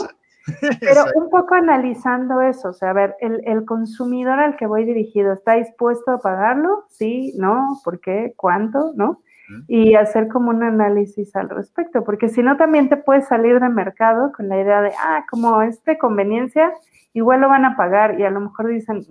[0.81, 5.34] Pero un poco analizando eso, o sea, a ver, el, consumidor al que voy dirigido,
[5.34, 6.86] ¿está dispuesto a pagarlo?
[6.89, 8.34] Sí, no, ¿por qué?
[8.36, 8.91] ¿Cuánto?
[8.95, 9.21] ¿No?
[9.67, 13.69] Y hacer como un análisis al respecto, porque si no también te puedes salir de
[13.69, 16.71] mercado con la idea de, ah, como es de conveniencia,
[17.13, 19.05] igual lo van a pagar y a lo mejor dicen,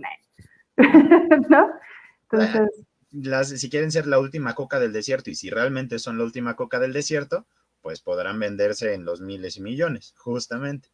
[1.49, 1.69] ¿no?
[2.31, 2.87] Entonces
[3.45, 6.79] si quieren ser la última coca del desierto y si realmente son la última coca
[6.79, 7.47] del desierto,
[7.81, 10.91] pues podrán venderse en los miles y millones, justamente,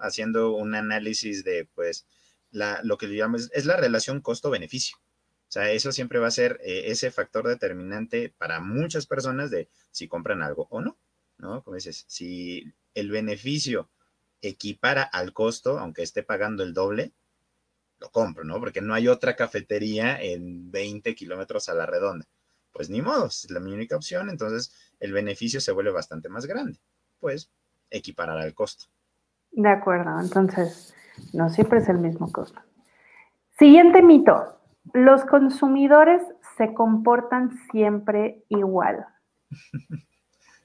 [0.00, 2.06] haciendo un análisis de, pues,
[2.50, 4.96] la, lo que llamamos es la relación costo-beneficio.
[5.48, 9.70] O sea, eso siempre va a ser eh, ese factor determinante para muchas personas de
[9.90, 10.98] si compran algo o no,
[11.38, 11.62] ¿no?
[11.62, 13.88] Como dices, si el beneficio
[14.42, 17.12] equipara al costo, aunque esté pagando el doble,
[17.98, 18.60] lo compro, ¿no?
[18.60, 22.26] Porque no hay otra cafetería en 20 kilómetros a la redonda.
[22.70, 26.78] Pues ni modo, es la única opción, entonces el beneficio se vuelve bastante más grande.
[27.20, 27.50] Pues
[27.90, 28.84] equiparará el costo.
[29.50, 30.94] De acuerdo, entonces
[31.32, 32.60] no siempre es el mismo costo.
[33.58, 34.57] Siguiente mito,
[34.92, 36.22] los consumidores
[36.56, 39.06] se comportan siempre igual.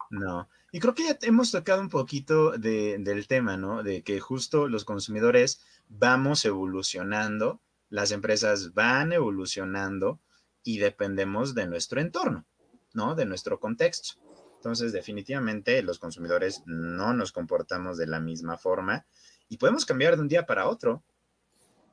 [0.09, 3.83] no, y creo que ya hemos tocado un poquito del tema, ¿no?
[3.83, 10.19] De que justo los consumidores vamos evolucionando, las empresas van evolucionando
[10.63, 12.45] y dependemos de nuestro entorno,
[12.93, 13.13] ¿no?
[13.13, 14.19] De nuestro contexto.
[14.55, 19.05] Entonces, definitivamente los consumidores no nos comportamos de la misma forma
[19.49, 21.03] y podemos cambiar de un día para otro.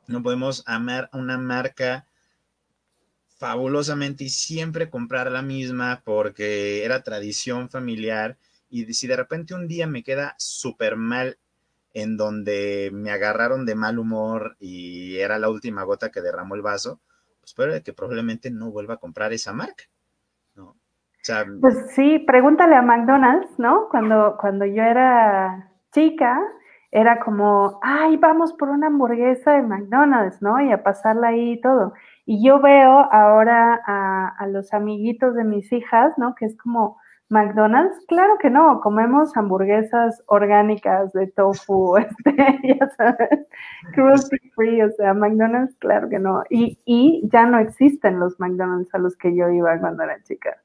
[0.07, 2.07] No podemos amar una marca
[3.40, 8.37] fabulosamente y siempre comprar la misma porque era tradición familiar
[8.68, 11.38] y si de repente un día me queda súper mal
[11.94, 16.61] en donde me agarraron de mal humor y era la última gota que derramó el
[16.61, 17.00] vaso,
[17.40, 19.85] pues puede que probablemente no vuelva a comprar esa marca,
[20.55, 20.76] ¿no?
[21.62, 23.88] pues sí, pregúntale a McDonald's, ¿no?
[23.88, 26.38] Cuando, cuando yo era chica,
[26.90, 30.61] era como, ay, vamos por una hamburguesa de McDonald's, ¿no?
[30.61, 31.94] Y a pasarla ahí y todo.
[32.31, 36.37] Y yo veo ahora a, a los amiguitos de mis hijas, ¿no?
[36.37, 36.97] Que es como,
[37.29, 43.49] McDonald's, claro que no, comemos hamburguesas orgánicas de tofu, este, ya sabes,
[43.95, 46.45] cruelty free, o sea, McDonald's, claro que no.
[46.51, 50.62] Y, y ya no existen los McDonald's a los que yo iba cuando era chica.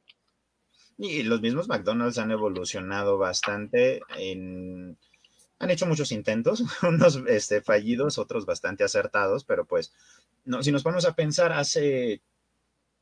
[1.00, 4.98] Y los mismos McDonald's han evolucionado bastante en...
[5.66, 9.94] Han hecho muchos intentos, unos este, fallidos, otros bastante acertados, pero pues,
[10.46, 12.22] no, si nos ponemos a pensar, hace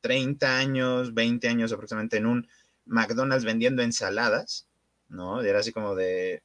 [0.00, 2.48] 30 años, 20 años aproximadamente en un
[2.86, 4.66] McDonald's vendiendo ensaladas,
[5.10, 5.42] ¿no?
[5.42, 6.42] Era así como de,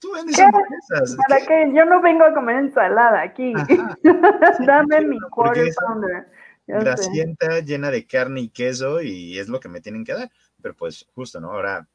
[0.00, 1.16] tú vendes hamburguesas.
[1.28, 1.72] ¿Para qué?
[1.72, 3.52] Yo no vengo a comer ensalada aquí.
[4.66, 6.26] Dame mi quarter pounder.
[6.66, 10.30] Grasienta, llena de carne y queso y es lo que me tienen que dar.
[10.60, 11.52] Pero pues justo, ¿no?
[11.52, 11.86] Ahora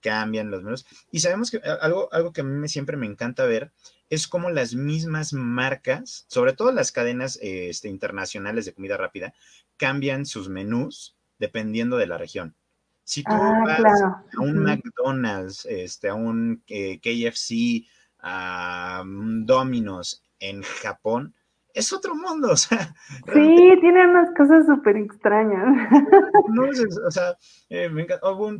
[0.00, 0.86] cambian los menús.
[1.10, 3.72] Y sabemos que algo, algo que a mí siempre me encanta ver
[4.08, 9.32] es cómo las mismas marcas, sobre todo las cadenas este, internacionales de comida rápida,
[9.76, 12.54] cambian sus menús dependiendo de la región.
[13.04, 20.22] Si tú ah, vas a un McDonald's, este, a un eh, KFC, a un Domino's
[20.38, 21.34] en Japón,
[21.80, 22.94] es otro mundo, o sea.
[23.32, 25.66] Sí, tiene unas cosas súper extrañas.
[26.48, 27.36] No, o sea,
[27.68, 27.88] eh,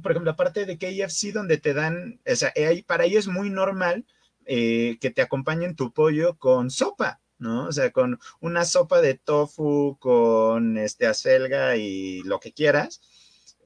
[0.03, 3.51] por ejemplo, aparte de KFC, donde te dan, o sea, eh, para ellos es muy
[3.51, 4.05] normal
[4.47, 7.67] eh, que te acompañen tu pollo con sopa, ¿no?
[7.67, 13.01] O sea, con una sopa de tofu, con este acelga y lo que quieras.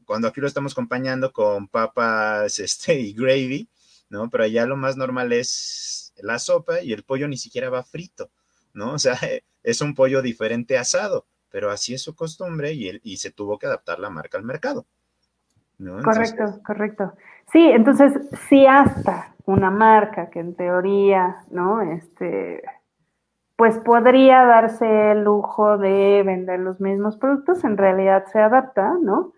[0.05, 3.69] Cuando aquí lo estamos acompañando con papas este, y gravy,
[4.09, 4.31] ¿no?
[4.31, 8.31] Pero allá lo más normal es la sopa y el pollo ni siquiera va frito,
[8.75, 8.93] ¿no?
[8.93, 9.15] O sea,
[9.63, 13.67] es un pollo diferente asado, pero así es su costumbre y, y se tuvo que
[13.67, 14.87] adaptar la marca al mercado.
[16.03, 17.13] Correcto, correcto.
[17.53, 18.13] Sí, entonces
[18.49, 21.83] sí hasta una marca que en teoría, ¿no?
[21.83, 22.63] Este,
[23.57, 29.33] pues podría darse el lujo de vender los mismos productos, en realidad se adapta, ¿no?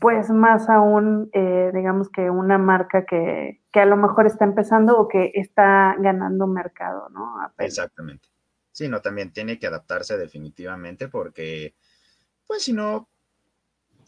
[0.00, 4.98] Pues más aún, eh, digamos que una marca que, que, a lo mejor está empezando
[4.98, 7.36] o que está ganando mercado, ¿no?
[7.58, 8.28] Exactamente.
[8.82, 11.76] Sí, no, también tiene que adaptarse definitivamente porque,
[12.44, 13.08] pues si no,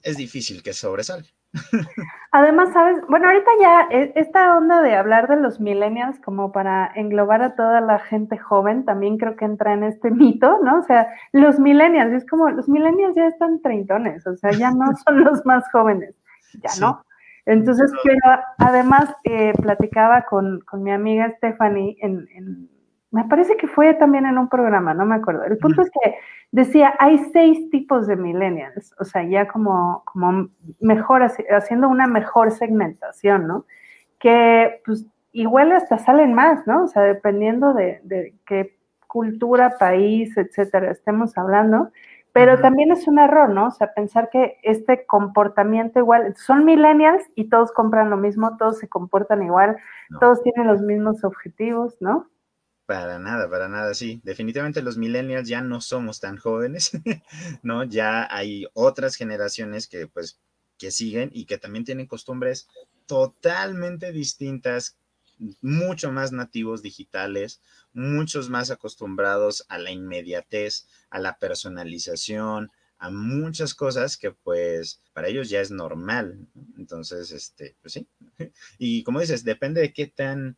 [0.02, 1.28] es difícil que sobresalga.
[2.32, 6.90] Además, sabes, bueno, ahorita ya e, esta onda de hablar de los millennials como para
[6.96, 10.80] englobar a toda la gente joven, también creo que entra en este mito, ¿no?
[10.80, 14.87] O sea, los millennials, es como, los millennials ya están treintones, o sea, ya no
[15.06, 16.16] son los más jóvenes,
[16.60, 17.04] ya no.
[17.46, 22.73] Entonces, pero además eh, platicaba con, con, mi amiga Stephanie en, en,
[23.14, 25.44] me parece que fue también en un programa, no me acuerdo.
[25.44, 26.16] El punto es que
[26.50, 30.48] decía, hay seis tipos de millennials, o sea, ya como, como
[30.81, 33.66] mejor, haciendo una mejor segmentación, ¿no?
[34.18, 36.83] Que pues igual hasta salen más, ¿no?
[36.83, 41.92] O sea, dependiendo de, qué cultura, país, etcétera, estemos hablando,
[42.33, 43.68] pero también es un error, ¿no?
[43.68, 48.81] O sea, pensar que este comportamiento igual, son millennials y todos compran lo mismo, todos
[48.81, 49.77] se comportan igual,
[50.18, 52.27] todos tienen los mismos objetivos, ¿no?
[52.87, 54.20] Para nada, para nada, sí.
[54.25, 56.90] Definitivamente los millennials ya no somos tan jóvenes,
[57.62, 57.85] ¿no?
[57.85, 60.38] Ya hay otras generaciones que pues
[60.77, 62.68] que siguen y que también tienen costumbres
[63.07, 64.99] totalmente distintas,
[65.62, 67.61] mucho más nativos digitales,
[67.92, 75.29] muchos más acostumbrados a la inmediatez, a la personalización, a muchas cosas que pues para
[75.29, 76.47] ellos ya es normal.
[76.77, 78.07] Entonces, este, pues sí.
[78.79, 80.57] Y como dices, depende de qué tan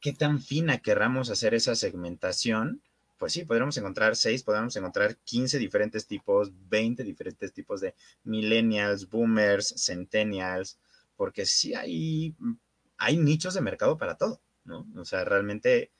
[0.00, 2.82] qué tan fina querramos hacer esa segmentación,
[3.18, 9.08] pues sí, podríamos encontrar seis, podríamos encontrar 15 diferentes tipos, 20 diferentes tipos de millennials,
[9.08, 10.78] boomers, centennials,
[11.16, 12.36] porque sí hay,
[12.96, 14.86] hay nichos de mercado para todo, ¿no?
[14.96, 15.90] O sea, realmente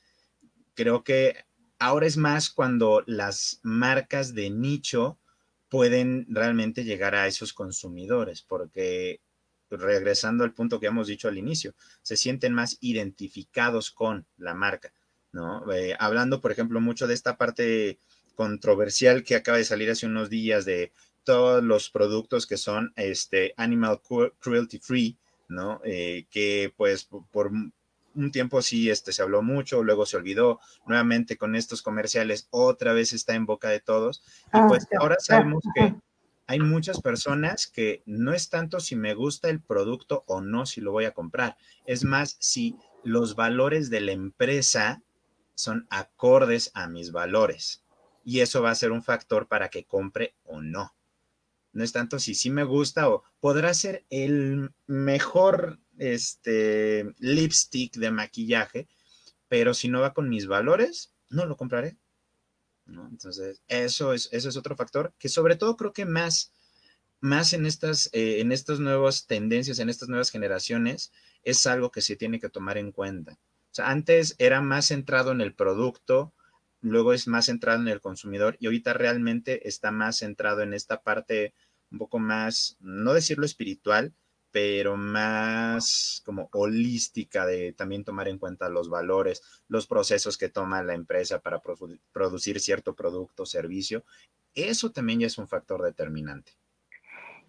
[0.74, 1.44] creo que
[1.80, 5.18] ahora es más cuando las marcas de nicho
[5.68, 9.20] pueden realmente llegar a esos consumidores, porque
[9.70, 14.92] regresando al punto que hemos dicho al inicio, se sienten más identificados con la marca,
[15.32, 15.70] ¿no?
[15.72, 17.98] Eh, hablando, por ejemplo, mucho de esta parte
[18.34, 20.92] controversial que acaba de salir hace unos días de
[21.24, 24.00] todos los productos que son este, animal
[24.38, 25.80] cruelty free, ¿no?
[25.84, 27.50] Eh, que pues por
[28.14, 32.92] un tiempo sí este, se habló mucho, luego se olvidó, nuevamente con estos comerciales otra
[32.92, 34.22] vez está en boca de todos.
[34.46, 35.94] Y ah, pues ahora sabemos que
[36.48, 40.80] hay muchas personas que no es tanto si me gusta el producto o no, si
[40.80, 42.74] lo voy a comprar, es más si
[43.04, 45.02] los valores de la empresa
[45.54, 47.84] son acordes a mis valores.
[48.24, 50.94] Y eso va a ser un factor para que compre o no.
[51.74, 58.10] No es tanto si sí me gusta o podrá ser el mejor este, lipstick de
[58.10, 58.88] maquillaje,
[59.48, 61.98] pero si no va con mis valores, no lo compraré.
[62.88, 66.52] Entonces, eso es, eso es otro factor que sobre todo creo que más,
[67.20, 71.12] más en estas, eh, en estas nuevas tendencias, en estas nuevas generaciones,
[71.42, 73.32] es algo que se tiene que tomar en cuenta.
[73.32, 76.32] O sea, antes era más centrado en el producto,
[76.80, 81.02] luego es más centrado en el consumidor y ahorita realmente está más centrado en esta
[81.02, 81.54] parte
[81.90, 84.14] un poco más, no decirlo espiritual,
[84.50, 90.82] pero más como holística de también tomar en cuenta los valores, los procesos que toma
[90.82, 91.60] la empresa para
[92.12, 94.04] producir cierto producto o servicio.
[94.54, 96.52] Eso también ya es un factor determinante.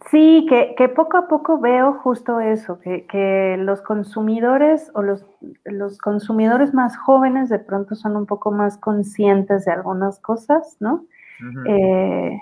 [0.10, 5.26] Sí, que, que, poco a poco veo justo eso, que, que los consumidores o los,
[5.66, 11.06] los, consumidores más jóvenes de pronto son un poco más conscientes de algunas cosas, ¿no?
[11.68, 12.40] eh,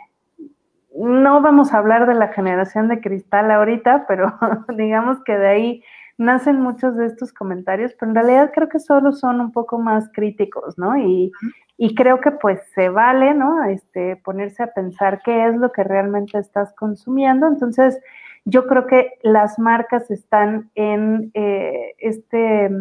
[0.97, 4.33] no vamos a hablar de la generación de cristal ahorita, pero
[4.75, 5.83] digamos que de ahí
[6.17, 10.09] nacen muchos de estos comentarios, pero en realidad creo que solo son un poco más
[10.11, 10.97] críticos, ¿no?
[10.97, 11.31] Y,
[11.77, 13.63] y creo que pues se vale, ¿no?
[13.65, 17.47] Este, ponerse a pensar qué es lo que realmente estás consumiendo.
[17.47, 17.99] Entonces,
[18.45, 22.71] yo creo que las marcas están en eh, este,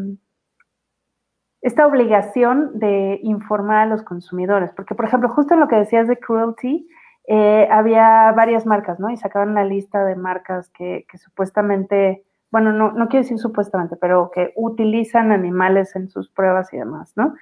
[1.61, 6.09] esta obligación de informar a los consumidores, porque por ejemplo, justo en lo que decías
[6.09, 6.89] de cruelty,
[7.27, 9.11] eh, había varias marcas, ¿no?
[9.11, 13.97] Y sacaban una lista de marcas que, que supuestamente, bueno, no, no quiero decir supuestamente,
[13.97, 17.35] pero que utilizan animales en sus pruebas y demás, ¿no?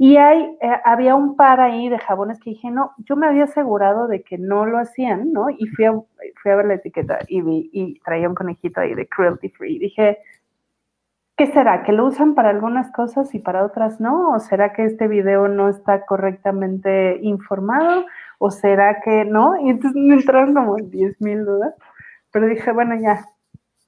[0.00, 3.44] Y hay, eh, había un par ahí de jabones que dije, no, yo me había
[3.44, 5.50] asegurado de que no lo hacían, ¿no?
[5.50, 8.94] Y fui a, fui a ver la etiqueta y vi, y traía un conejito ahí
[8.94, 9.80] de cruelty free.
[9.80, 10.18] Dije,
[11.36, 11.82] ¿qué será?
[11.82, 14.30] ¿Que lo usan para algunas cosas y para otras no?
[14.30, 18.04] ¿O será que este video no está correctamente informado?
[18.38, 19.60] ¿O será que no?
[19.60, 21.74] Y entonces me entraron como 10 mil dudas.
[22.30, 23.24] Pero dije, bueno, ya,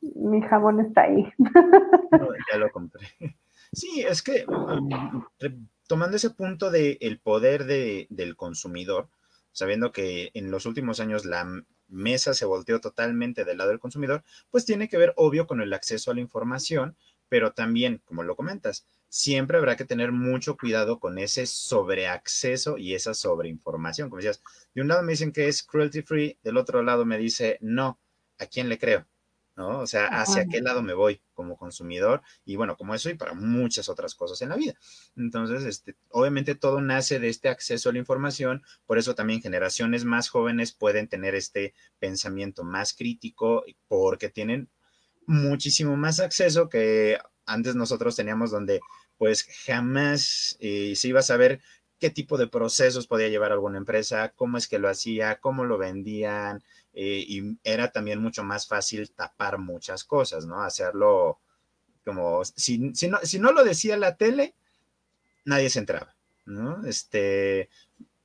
[0.00, 1.32] mi jabón está ahí.
[2.52, 3.06] ya lo compré.
[3.72, 4.88] Sí, es que um,
[5.86, 9.08] tomando ese punto del el poder de, del consumidor,
[9.52, 11.46] sabiendo que en los últimos años la
[11.88, 15.72] mesa se volteó totalmente del lado del consumidor, pues tiene que ver obvio con el
[15.72, 16.96] acceso a la información,
[17.28, 22.94] pero también, como lo comentas, siempre habrá que tener mucho cuidado con ese sobreacceso y
[22.94, 24.08] esa sobreinformación.
[24.08, 24.42] Como decías,
[24.72, 27.98] de un lado me dicen que es cruelty free, del otro lado me dice no,
[28.38, 29.06] ¿a quién le creo?
[29.56, 29.80] ¿no?
[29.80, 33.34] O sea, hacia qué lado me voy como consumidor y bueno, como eso y para
[33.34, 34.74] muchas otras cosas en la vida.
[35.16, 40.04] Entonces, este, obviamente todo nace de este acceso a la información, por eso también generaciones
[40.04, 44.70] más jóvenes pueden tener este pensamiento más crítico porque tienen
[45.26, 47.18] muchísimo más acceso que
[47.50, 48.80] antes nosotros teníamos donde
[49.18, 51.60] pues jamás eh, se iba a saber
[51.98, 55.76] qué tipo de procesos podía llevar alguna empresa, cómo es que lo hacía, cómo lo
[55.76, 56.62] vendían,
[56.94, 60.62] eh, y era también mucho más fácil tapar muchas cosas, ¿no?
[60.62, 61.38] Hacerlo
[62.04, 64.54] como, si, no, si no lo decía la tele,
[65.44, 66.84] nadie se entraba, ¿no?
[66.86, 67.68] Este,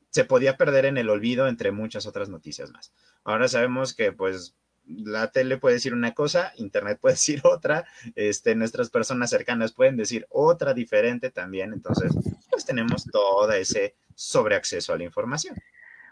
[0.10, 2.94] se podía perder en el olvido entre muchas otras noticias más.
[3.26, 4.56] Ahora sabemos que pues
[4.88, 9.98] la tele puede decir una cosa, internet puede decir otra, este, nuestras personas cercanas pueden
[9.98, 12.14] decir otra diferente también, entonces
[12.50, 15.56] pues tenemos todo ese sobreacceso a la información.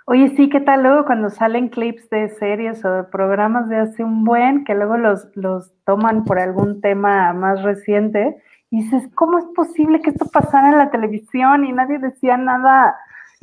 [0.05, 4.03] Oye, sí, ¿qué tal luego cuando salen clips de series o de programas de hace
[4.03, 8.35] un buen, que luego los, los toman por algún tema más reciente?
[8.69, 12.97] Y dices, ¿cómo es posible que esto pasara en la televisión y nadie decía nada?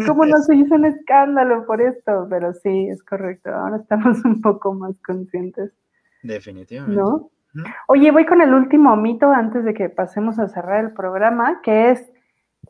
[0.06, 2.26] ¿Cómo no se hizo un escándalo por esto?
[2.28, 3.50] Pero sí, es correcto.
[3.50, 5.72] Ahora estamos un poco más conscientes.
[6.22, 7.00] Definitivamente.
[7.00, 7.30] ¿No?
[7.88, 11.90] Oye, voy con el último mito antes de que pasemos a cerrar el programa, que
[11.90, 12.12] es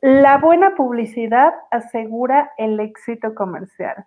[0.01, 4.07] la buena publicidad asegura el éxito comercial.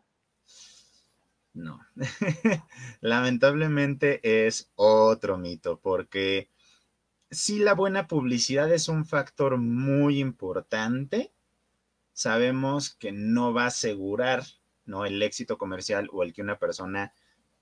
[1.54, 1.80] No,
[3.02, 6.50] lamentablemente es otro mito, porque
[7.30, 11.32] si la buena publicidad es un factor muy importante,
[12.14, 14.44] sabemos que no va a asegurar
[14.86, 15.06] ¿no?
[15.06, 17.14] el éxito comercial o el que una persona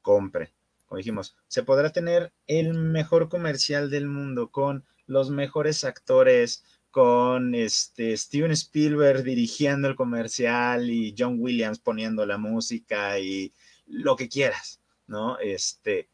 [0.02, 0.54] compre.
[0.86, 7.56] Como dijimos, se podrá tener el mejor comercial del mundo con los mejores actores, con
[7.56, 13.54] este Steven Spielberg dirigiendo el comercial y John Williams poniendo la música y
[13.86, 15.40] lo que quieras, ¿no?
[15.40, 16.10] Este,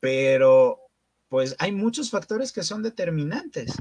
[0.00, 0.80] pero
[1.28, 3.74] pues hay muchos factores que son determinantes,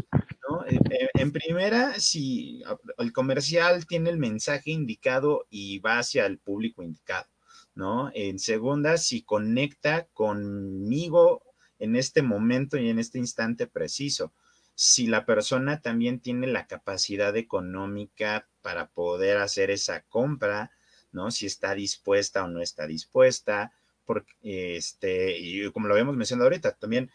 [1.13, 2.63] en primera, si
[2.97, 7.27] el comercial tiene el mensaje indicado y va hacia el público indicado,
[7.75, 8.11] ¿no?
[8.13, 11.43] En segunda, si conecta conmigo
[11.79, 14.33] en este momento y en este instante preciso
[14.81, 20.71] si la persona también tiene la capacidad económica para poder hacer esa compra,
[21.11, 21.31] ¿no?
[21.31, 23.73] Si está dispuesta o no está dispuesta,
[24.05, 24.31] porque
[24.77, 27.11] este, y como lo habíamos mencionado ahorita, también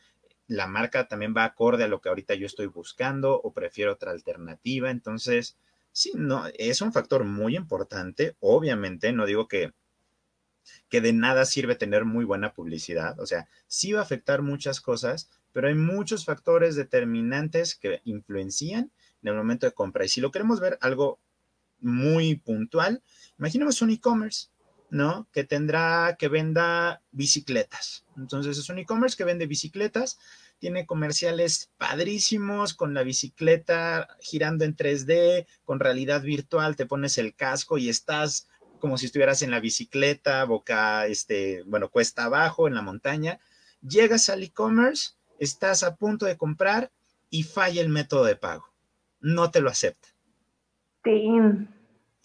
[0.47, 4.11] la marca también va acorde a lo que ahorita yo estoy buscando o prefiero otra
[4.11, 4.91] alternativa.
[4.91, 5.57] Entonces,
[5.93, 8.37] sí, no, es un factor muy importante.
[8.41, 9.73] Obviamente, no digo que,
[10.89, 13.19] que de nada sirve tener muy buena publicidad.
[13.21, 18.91] O sea, sí va a afectar muchas cosas, pero hay muchos factores determinantes que influencian
[19.23, 20.05] en el momento de compra.
[20.05, 21.21] Y si lo queremos ver algo
[21.81, 23.03] muy puntual,
[23.39, 24.49] imaginemos un e-commerce,
[24.91, 25.29] ¿no?
[25.33, 28.05] Que tendrá, que venda bicicletas.
[28.17, 30.19] Entonces es un e-commerce que vende bicicletas,
[30.59, 37.35] tiene comerciales padrísimos con la bicicleta girando en 3D, con realidad virtual, te pones el
[37.35, 38.49] casco y estás
[38.85, 43.41] como si estuvieras en la bicicleta, boca, este, bueno, cuesta abajo, en la montaña.
[43.81, 46.93] Llegas al e-commerce, estás a punto de comprar
[47.31, 48.67] y falla el método de pago.
[49.21, 50.09] No te lo acepta.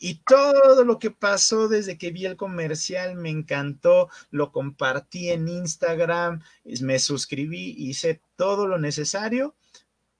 [0.01, 5.49] Y todo lo que pasó desde que vi el comercial me encantó, lo compartí en
[5.49, 6.41] Instagram,
[6.81, 9.55] me suscribí, hice todo lo necesario,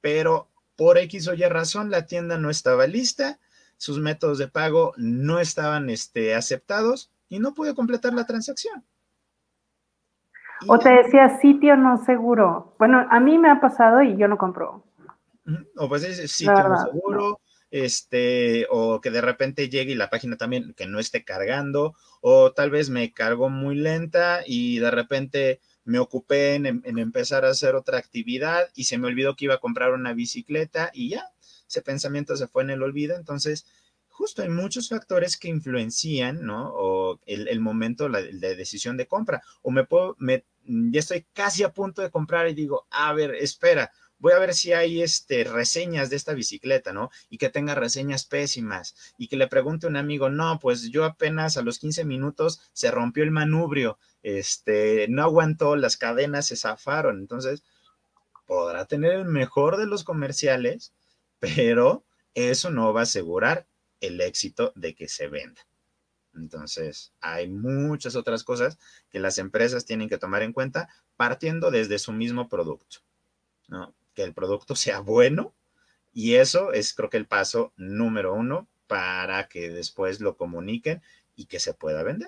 [0.02, 3.40] pero por X o Y razón la tienda no estaba lista,
[3.78, 8.84] sus métodos de pago no estaban este, aceptados y no pude completar la transacción.
[10.68, 12.76] O te decía sitio no seguro.
[12.78, 14.84] Bueno, a mí me ha pasado y yo no compro.
[15.78, 17.40] O pues es sitio no seguro
[17.72, 22.52] este, o que de repente llegue y la página también que no esté cargando, o
[22.52, 27.76] tal vez me cargó muy lenta y de repente me ocupé en, empezar a hacer
[27.76, 31.26] otra actividad y se me olvidó que iba a comprar una bicicleta y ya,
[31.68, 33.16] ese pensamiento se fue en el olvido.
[33.16, 33.66] Entonces,
[34.08, 36.72] justo hay muchos factores que influencian, ¿no?
[36.76, 39.42] O el, el momento la, de decisión de compra.
[39.62, 43.34] O me puedo, me, ya estoy casi a punto de comprar y digo, a ver,
[43.36, 47.10] espera, voy a ver si hay este, reseñas de esta bicicleta, ¿no?
[47.30, 48.96] Y que tenga reseñas pésimas.
[49.18, 52.92] Y que le pregunte un amigo, no, pues yo apenas a los 15 minutos se
[52.92, 57.20] rompió el manubrio, este, no aguantó, las cadenas se zafaron.
[57.20, 57.64] Entonces,
[58.46, 60.94] podrá tener el mejor de los comerciales,
[61.40, 62.04] pero
[62.34, 63.68] eso no va a asegurar
[64.02, 65.62] el éxito de que se venda.
[66.36, 68.78] Entonces, hay muchas otras cosas
[69.10, 73.00] que las empresas tienen que tomar en cuenta partiendo desde su mismo producto.
[73.68, 73.94] ¿no?
[74.20, 75.54] Que el producto sea bueno
[76.12, 81.02] y eso es creo que el paso número uno para que después lo comuniquen
[81.38, 82.28] y que se pueda vender.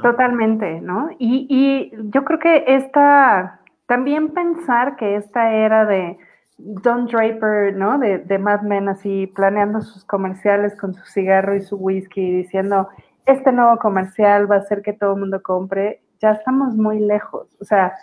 [0.00, 1.10] Totalmente, ¿no?
[1.18, 6.16] Y, y, yo creo que esta, también pensar que esta era de
[6.58, 7.98] Don Draper, ¿no?
[7.98, 12.88] De, de Mad Men, así planeando sus comerciales con su cigarro y su whisky, diciendo,
[13.26, 17.48] este nuevo comercial va a hacer que todo el mundo compre, ya estamos muy lejos.
[17.60, 17.94] O sea,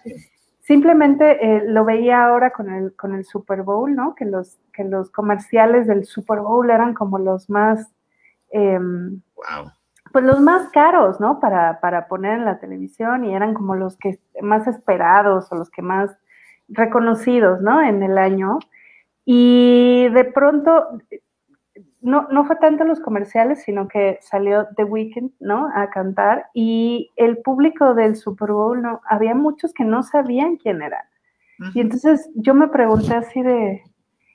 [0.66, 4.16] Simplemente eh, lo veía ahora con el, con el Super Bowl, ¿no?
[4.16, 7.93] Que los, que los comerciales del Super Bowl eran como los más,
[8.49, 9.22] em,
[10.11, 11.39] pues los más caros, ¿no?
[11.39, 15.70] Para, para poner en la televisión y eran como los que más esperados o los
[15.70, 16.18] que más
[16.68, 17.80] reconocidos, ¿no?
[17.84, 18.57] En el año.
[19.24, 20.97] Y de pronto
[22.06, 25.70] no, no fue tanto los comerciales, sino que salió The Weeknd, ¿no?
[25.74, 29.01] A cantar y el público del Super Bowl, ¿no?
[29.10, 31.10] Había muchos que no sabían quién era.
[31.74, 33.82] Y entonces yo me pregunté así de,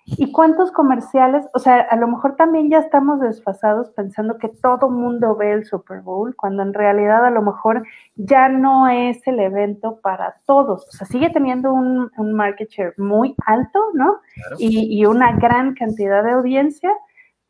[0.05, 1.47] ¿y cuántos comerciales?
[1.55, 5.65] O sea, a lo mejor también ya estamos desfasados pensando que todo mundo ve el
[5.65, 7.85] Super Bowl, cuando en realidad a lo mejor
[8.17, 10.89] ya no es el evento para todos.
[10.89, 14.17] O sea, sigue teniendo un, market share muy alto, ¿no?
[14.59, 16.91] Y, y una gran cantidad de audiencia,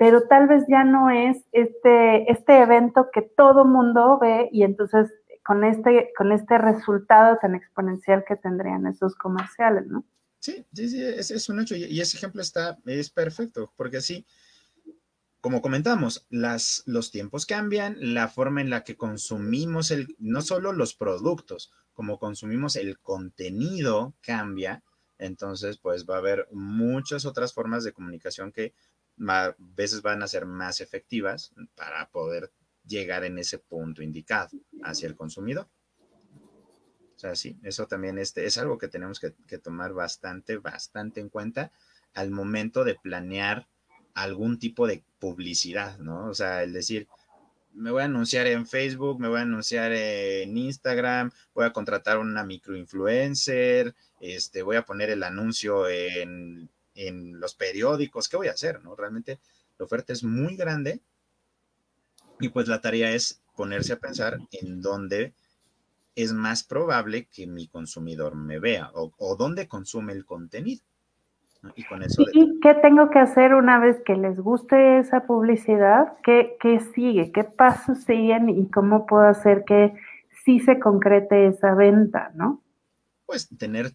[0.00, 5.12] pero tal vez ya no es este, este evento que todo mundo ve y entonces
[5.44, 10.06] con este, con este resultado tan exponencial que tendrían esos comerciales, ¿no?
[10.38, 14.24] Sí, sí, sí, es, es un hecho y, ese ejemplo está, es perfecto, porque así,
[15.42, 20.72] como comentamos, las, los tiempos cambian, la forma en la que consumimos el, no solo
[20.72, 24.82] los productos, como consumimos el contenido cambia,
[25.20, 28.74] entonces pues va a haber muchas otras formas de comunicación que
[29.28, 32.50] a veces van a ser más efectivas para poder
[32.84, 35.68] llegar en ese punto indicado hacia el consumidor.
[37.14, 41.28] O sea, sí, eso también este, es algo que tenemos que, tomar bastante, bastante en
[41.28, 41.70] cuenta
[42.14, 43.68] al momento de planear
[44.14, 46.28] algún tipo de publicidad, ¿no?
[46.28, 47.08] O sea, el decir,
[47.72, 52.18] me voy a anunciar en Facebook, me voy a anunciar en Instagram, voy a contratar
[52.18, 58.52] una microinfluencer, este, voy a poner el anuncio en en los periódicos, ¿qué voy a
[58.52, 58.82] hacer?
[58.82, 58.94] ¿no?
[58.94, 59.40] Realmente
[59.78, 61.00] la oferta es muy grande
[62.38, 65.34] y pues la tarea es ponerse a pensar en dónde
[66.14, 70.82] es más probable que mi consumidor me vea o, dónde consume el contenido.
[71.76, 72.22] Y con eso...
[72.32, 76.14] ¿Y qué tengo que hacer una vez que les guste esa publicidad?
[76.22, 77.32] ¿Qué, ¿Qué sigue?
[77.32, 78.48] ¿Qué pasos siguen?
[78.48, 79.94] ¿Y cómo puedo hacer que
[80.44, 82.62] sí se concrete esa venta, no?
[83.30, 83.92] pues tener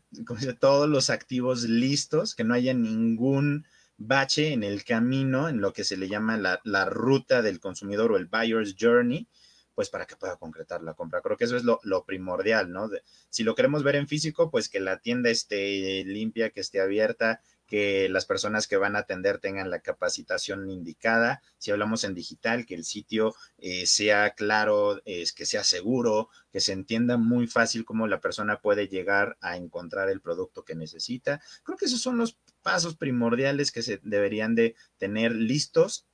[0.62, 3.66] todos los activos listos, que no haya ningún
[3.98, 8.16] bache en el camino, en lo que se le llama la, ruta del consumidor o
[8.16, 9.28] el buyer's journey,
[9.74, 11.20] pues para que pueda concretar la compra.
[11.20, 12.90] Creo que eso es lo, primordial, ¿no?
[13.30, 17.42] si lo queremos ver en físico, pues que la tienda esté limpia, que esté abierta,
[17.66, 21.42] que las personas que van a atender tengan la capacitación indicada.
[21.58, 26.60] Si hablamos en digital, que el sitio eh, sea claro, es que sea seguro, que
[26.60, 31.42] se entienda muy fácil cómo la persona puede llegar a encontrar el producto que necesita.
[31.64, 36.06] Creo que esos son los pasos primordiales que se deberían de tener listos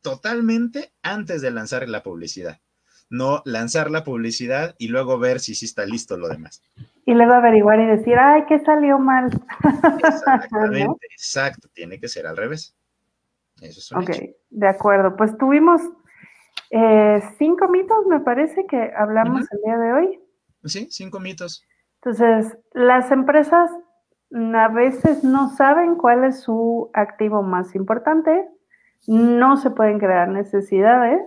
[0.00, 2.60] totalmente antes de lanzar la publicidad.
[3.08, 6.62] No lanzar la publicidad y luego ver si sí está listo lo demás.
[7.04, 9.30] Y luego averiguar y decir, ay, que salió mal.
[9.98, 11.68] Exactamente, exacto.
[11.72, 12.76] Tiene que ser al revés.
[13.60, 14.10] Eso es un Ok,
[14.50, 15.16] de acuerdo.
[15.16, 15.82] Pues tuvimos
[16.70, 20.20] eh, cinco mitos, me parece, que hablamos el día de hoy.
[20.64, 21.64] Sí, cinco mitos.
[21.96, 23.70] Entonces, las empresas
[24.54, 28.48] a veces no saben cuál es su activo más importante,
[29.06, 31.20] no se pueden crear necesidades,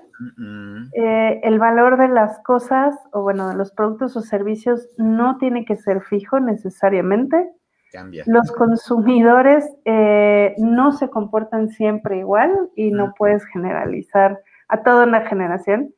[0.93, 5.65] eh, el valor de las cosas o bueno, de los productos o servicios no tiene
[5.65, 7.51] que ser fijo necesariamente.
[7.91, 8.23] Cambia.
[8.27, 15.21] Los consumidores eh, no se comportan siempre igual y no puedes generalizar a toda una
[15.21, 15.93] generación.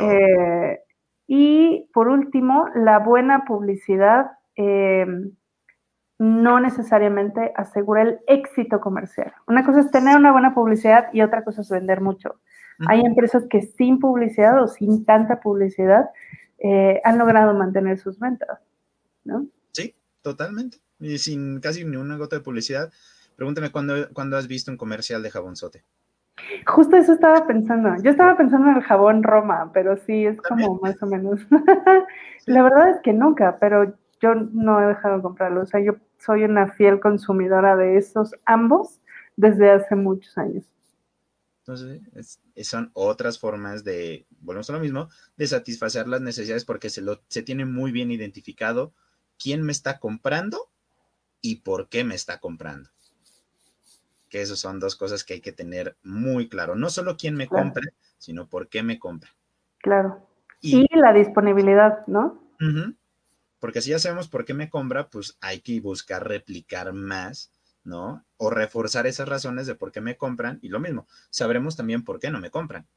[0.00, 0.80] Eh,
[1.26, 4.32] y por último, la buena publicidad
[6.22, 9.32] no necesariamente asegura el éxito comercial.
[9.48, 12.36] Una cosa es tener una buena publicidad y otra cosa es vender mucho.
[12.86, 16.10] Hay empresas que sin publicidad o sin tanta publicidad
[16.58, 18.60] eh, han logrado mantener sus ventas,
[19.24, 19.46] ¿no?
[19.72, 20.78] Sí, totalmente.
[21.00, 22.92] Y sin casi ni una gota de publicidad.
[23.34, 25.84] Pregúntame cuándo, has visto un comercial de jabonzote.
[26.66, 28.00] Justo eso estaba pensando.
[28.00, 31.40] Yo estaba pensando en el jabón Roma, pero sí, es como más o menos.
[32.46, 35.62] La verdad es que nunca, pero yo no he dejado de comprarlo.
[35.62, 39.00] O sea, yo soy una fiel consumidora de esos ambos
[39.36, 40.64] desde hace muchos años.
[41.58, 42.00] Entonces,
[42.62, 47.20] son otras formas de, volvemos a lo mismo, de satisfacer las necesidades porque se, lo,
[47.28, 48.92] se tiene muy bien identificado
[49.38, 50.70] quién me está comprando
[51.40, 52.90] y por qué me está comprando.
[54.28, 56.74] Que esas son dos cosas que hay que tener muy claro.
[56.74, 57.86] No solo quién me compra,
[58.18, 59.30] sino por qué me compra.
[59.78, 60.26] Claro.
[60.60, 62.40] Y, la disponibilidad, ¿no?
[63.62, 67.52] Porque si ya sabemos por qué me compra, pues hay que buscar replicar más,
[67.84, 68.26] ¿no?
[68.36, 70.58] O reforzar esas razones de por qué me compran.
[70.62, 72.88] Y lo mismo, sabremos también por qué no me compran.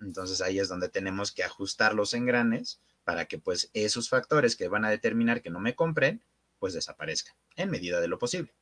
[0.00, 4.66] Entonces ahí es donde tenemos que ajustar los engranes para que pues esos factores que
[4.66, 6.20] van a determinar que no me compren,
[6.58, 8.52] pues desaparezcan en medida de lo posible.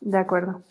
[0.00, 0.64] De acuerdo.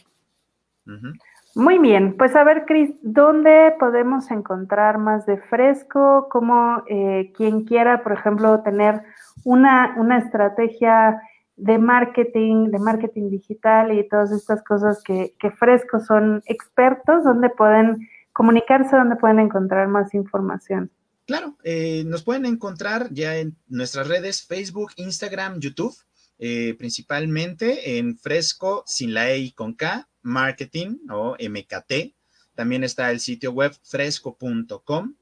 [1.54, 6.28] Muy bien, pues a ver, Cris, ¿dónde podemos encontrar más de fresco?
[6.30, 9.02] Como eh, quien quiera, por ejemplo, tener
[9.44, 11.22] una, una estrategia
[11.62, 18.10] de marketing, de marketing digital y todas estas cosas que, Fresco son expertos, donde pueden
[18.34, 20.90] comunicarse, donde pueden encontrar más información.
[21.28, 25.96] Claro, eh, nos pueden encontrar ya en nuestras redes Facebook, Instagram, YouTube,
[26.40, 32.16] eh, principalmente en Fresco, sin la E y con K, Marketing o MKT.
[32.56, 35.16] También está el sitio web fresco.com.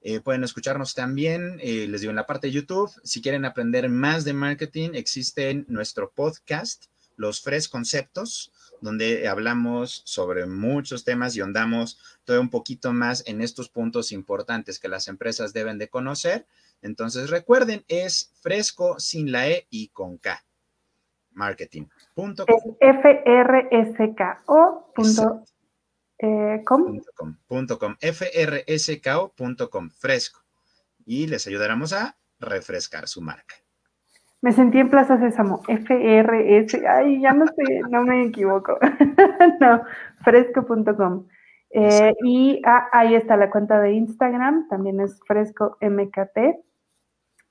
[0.00, 2.92] Eh, pueden escucharnos también, eh, les digo, en la parte de YouTube.
[3.04, 6.86] Si quieren aprender más de marketing, existe nuestro podcast,
[7.16, 13.40] Los Fres Conceptos, donde hablamos sobre muchos temas y ondamos todo un poquito más en
[13.40, 16.46] estos puntos importantes que las empresas deben de conocer.
[16.82, 20.44] Entonces, recuerden, es fresco sin la E y con K.
[22.16, 22.76] Marketing.com.
[22.80, 24.34] F-R-S-K-O.
[26.18, 27.00] Eh, com.
[28.00, 30.40] frsko.com, fresco.
[31.04, 33.56] Y les ayudaremos a refrescar su marca.
[34.40, 38.78] Me sentí en Plaza Sésamo, FRS, ay, ya no sé, no me equivoco.
[39.60, 39.82] no,
[40.22, 41.26] fresco.com.
[41.70, 46.60] Eh, y ah, ahí está la cuenta de Instagram, también es fresco MKT.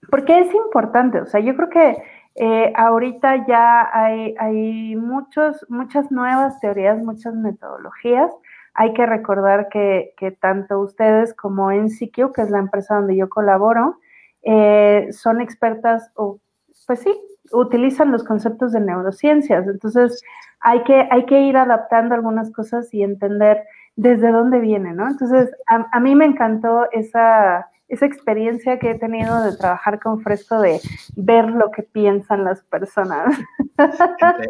[0.10, 1.97] Porque es importante, o sea, yo creo que
[2.36, 8.32] eh, ahorita ya hay, hay muchos, muchas nuevas teorías, muchas metodologías
[8.76, 13.99] hay que recordar que, tanto ustedes como NCQ, que es la empresa donde yo colaboro,
[14.41, 16.39] eh, son expertas o,
[16.88, 17.14] pues sí,
[17.51, 19.68] utilizan los conceptos de neurociencias.
[19.68, 20.22] Entonces,
[20.60, 23.64] hay que, hay que ir adaptando algunas cosas y entender
[23.95, 25.08] desde dónde viene, ¿no?
[25.08, 30.60] Entonces, a, mí me encantó esa, esa experiencia que he tenido de trabajar con Fresco,
[30.60, 30.80] de
[31.16, 33.38] ver lo que piensan las personas.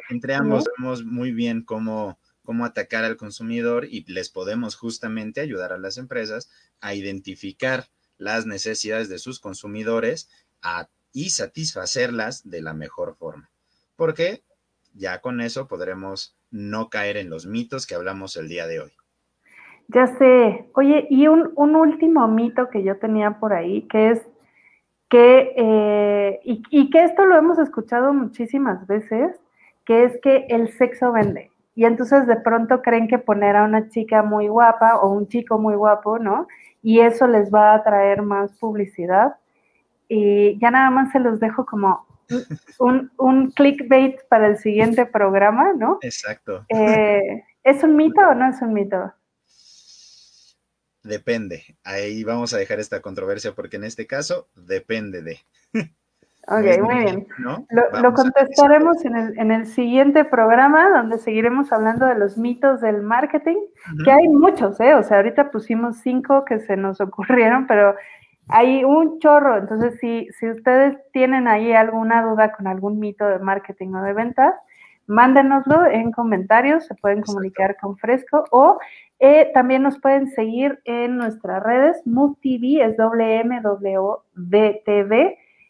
[0.10, 5.74] Entre, ambos vemos muy bien cómo cómo atacar al consumidor y les podemos justamente ayudar
[5.74, 6.50] a las empresas
[6.82, 7.88] a identificar
[8.18, 10.30] las necesidades de sus consumidores
[11.14, 13.50] y satisfacerlas de la mejor forma.
[13.96, 14.44] Porque
[14.94, 18.92] ya con eso podremos no caer en los mitos que hablamos el día de hoy.
[19.88, 20.70] Ya sé.
[20.74, 24.22] Oye, y un, último mito que yo tenía por ahí, que es
[25.10, 29.40] que, eh, y, y que esto lo hemos escuchado muchísimas veces,
[29.86, 31.52] que es que el sexo vende.
[31.76, 35.58] Y entonces de pronto creen que poner a una chica muy guapa o un chico
[35.58, 36.48] muy guapo, ¿no?
[36.82, 39.36] Y eso les va a traer más publicidad.
[40.08, 42.06] Y ya nada más se los dejo como
[42.80, 45.98] un, un clickbait para el siguiente programa, ¿no?
[46.02, 46.64] Exacto.
[46.70, 49.12] Eh, ¿Es un mito o no es un mito?
[51.04, 51.78] Depende.
[51.84, 55.40] Ahí vamos a dejar esta controversia porque en este caso depende de.
[56.48, 57.28] Ok, muy bien.
[58.02, 63.02] Lo, contestaremos en el, en el, siguiente programa donde seguiremos hablando de los mitos del
[63.02, 63.56] marketing,
[64.04, 64.94] que hay muchos, ¿eh?
[64.94, 67.96] O sea, ahorita pusimos cinco que se nos ocurrieron, pero
[68.50, 69.58] hay un chorro.
[69.58, 74.12] Entonces, si, si ustedes tienen ahí alguna duda con algún mito de marketing o de
[74.12, 74.54] ventas,
[75.08, 78.78] mándenoslo en comentarios, se pueden comunicar con Fresco o
[79.20, 84.24] eh, también nos pueden seguir en nuestras redes, MovTV, es WMWDTV,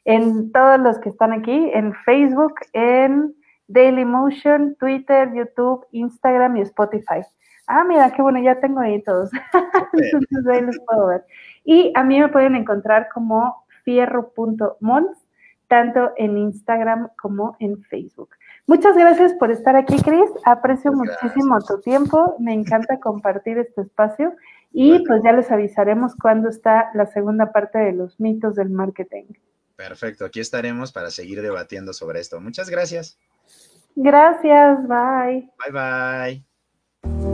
[0.06, 3.36] en todos los que están aquí, en Facebook, en
[3.68, 7.22] Dailymotion, Twitter, YouTube, Instagram y Spotify.
[7.68, 9.30] Ah, mira, qué bueno, ya tengo ahí todos.
[9.94, 11.24] Entonces ahí los puedo ver.
[11.64, 15.18] Y a mí me pueden encontrar como fierro.mons,
[15.68, 18.30] tanto en Instagram como en Facebook.
[18.66, 20.30] Muchas gracias por estar aquí, Cris.
[20.46, 22.36] Aprecio muchísimo tu tiempo.
[22.40, 24.34] Me encanta compartir este espacio.
[24.72, 29.26] Y pues ya les avisaremos cuándo está la segunda parte de los mitos del marketing.
[29.76, 32.40] Perfecto, aquí estaremos para seguir debatiendo sobre esto.
[32.40, 33.20] Muchas gracias.
[33.96, 35.50] Gracias, bye.
[35.72, 36.44] Bye
[37.04, 37.33] bye.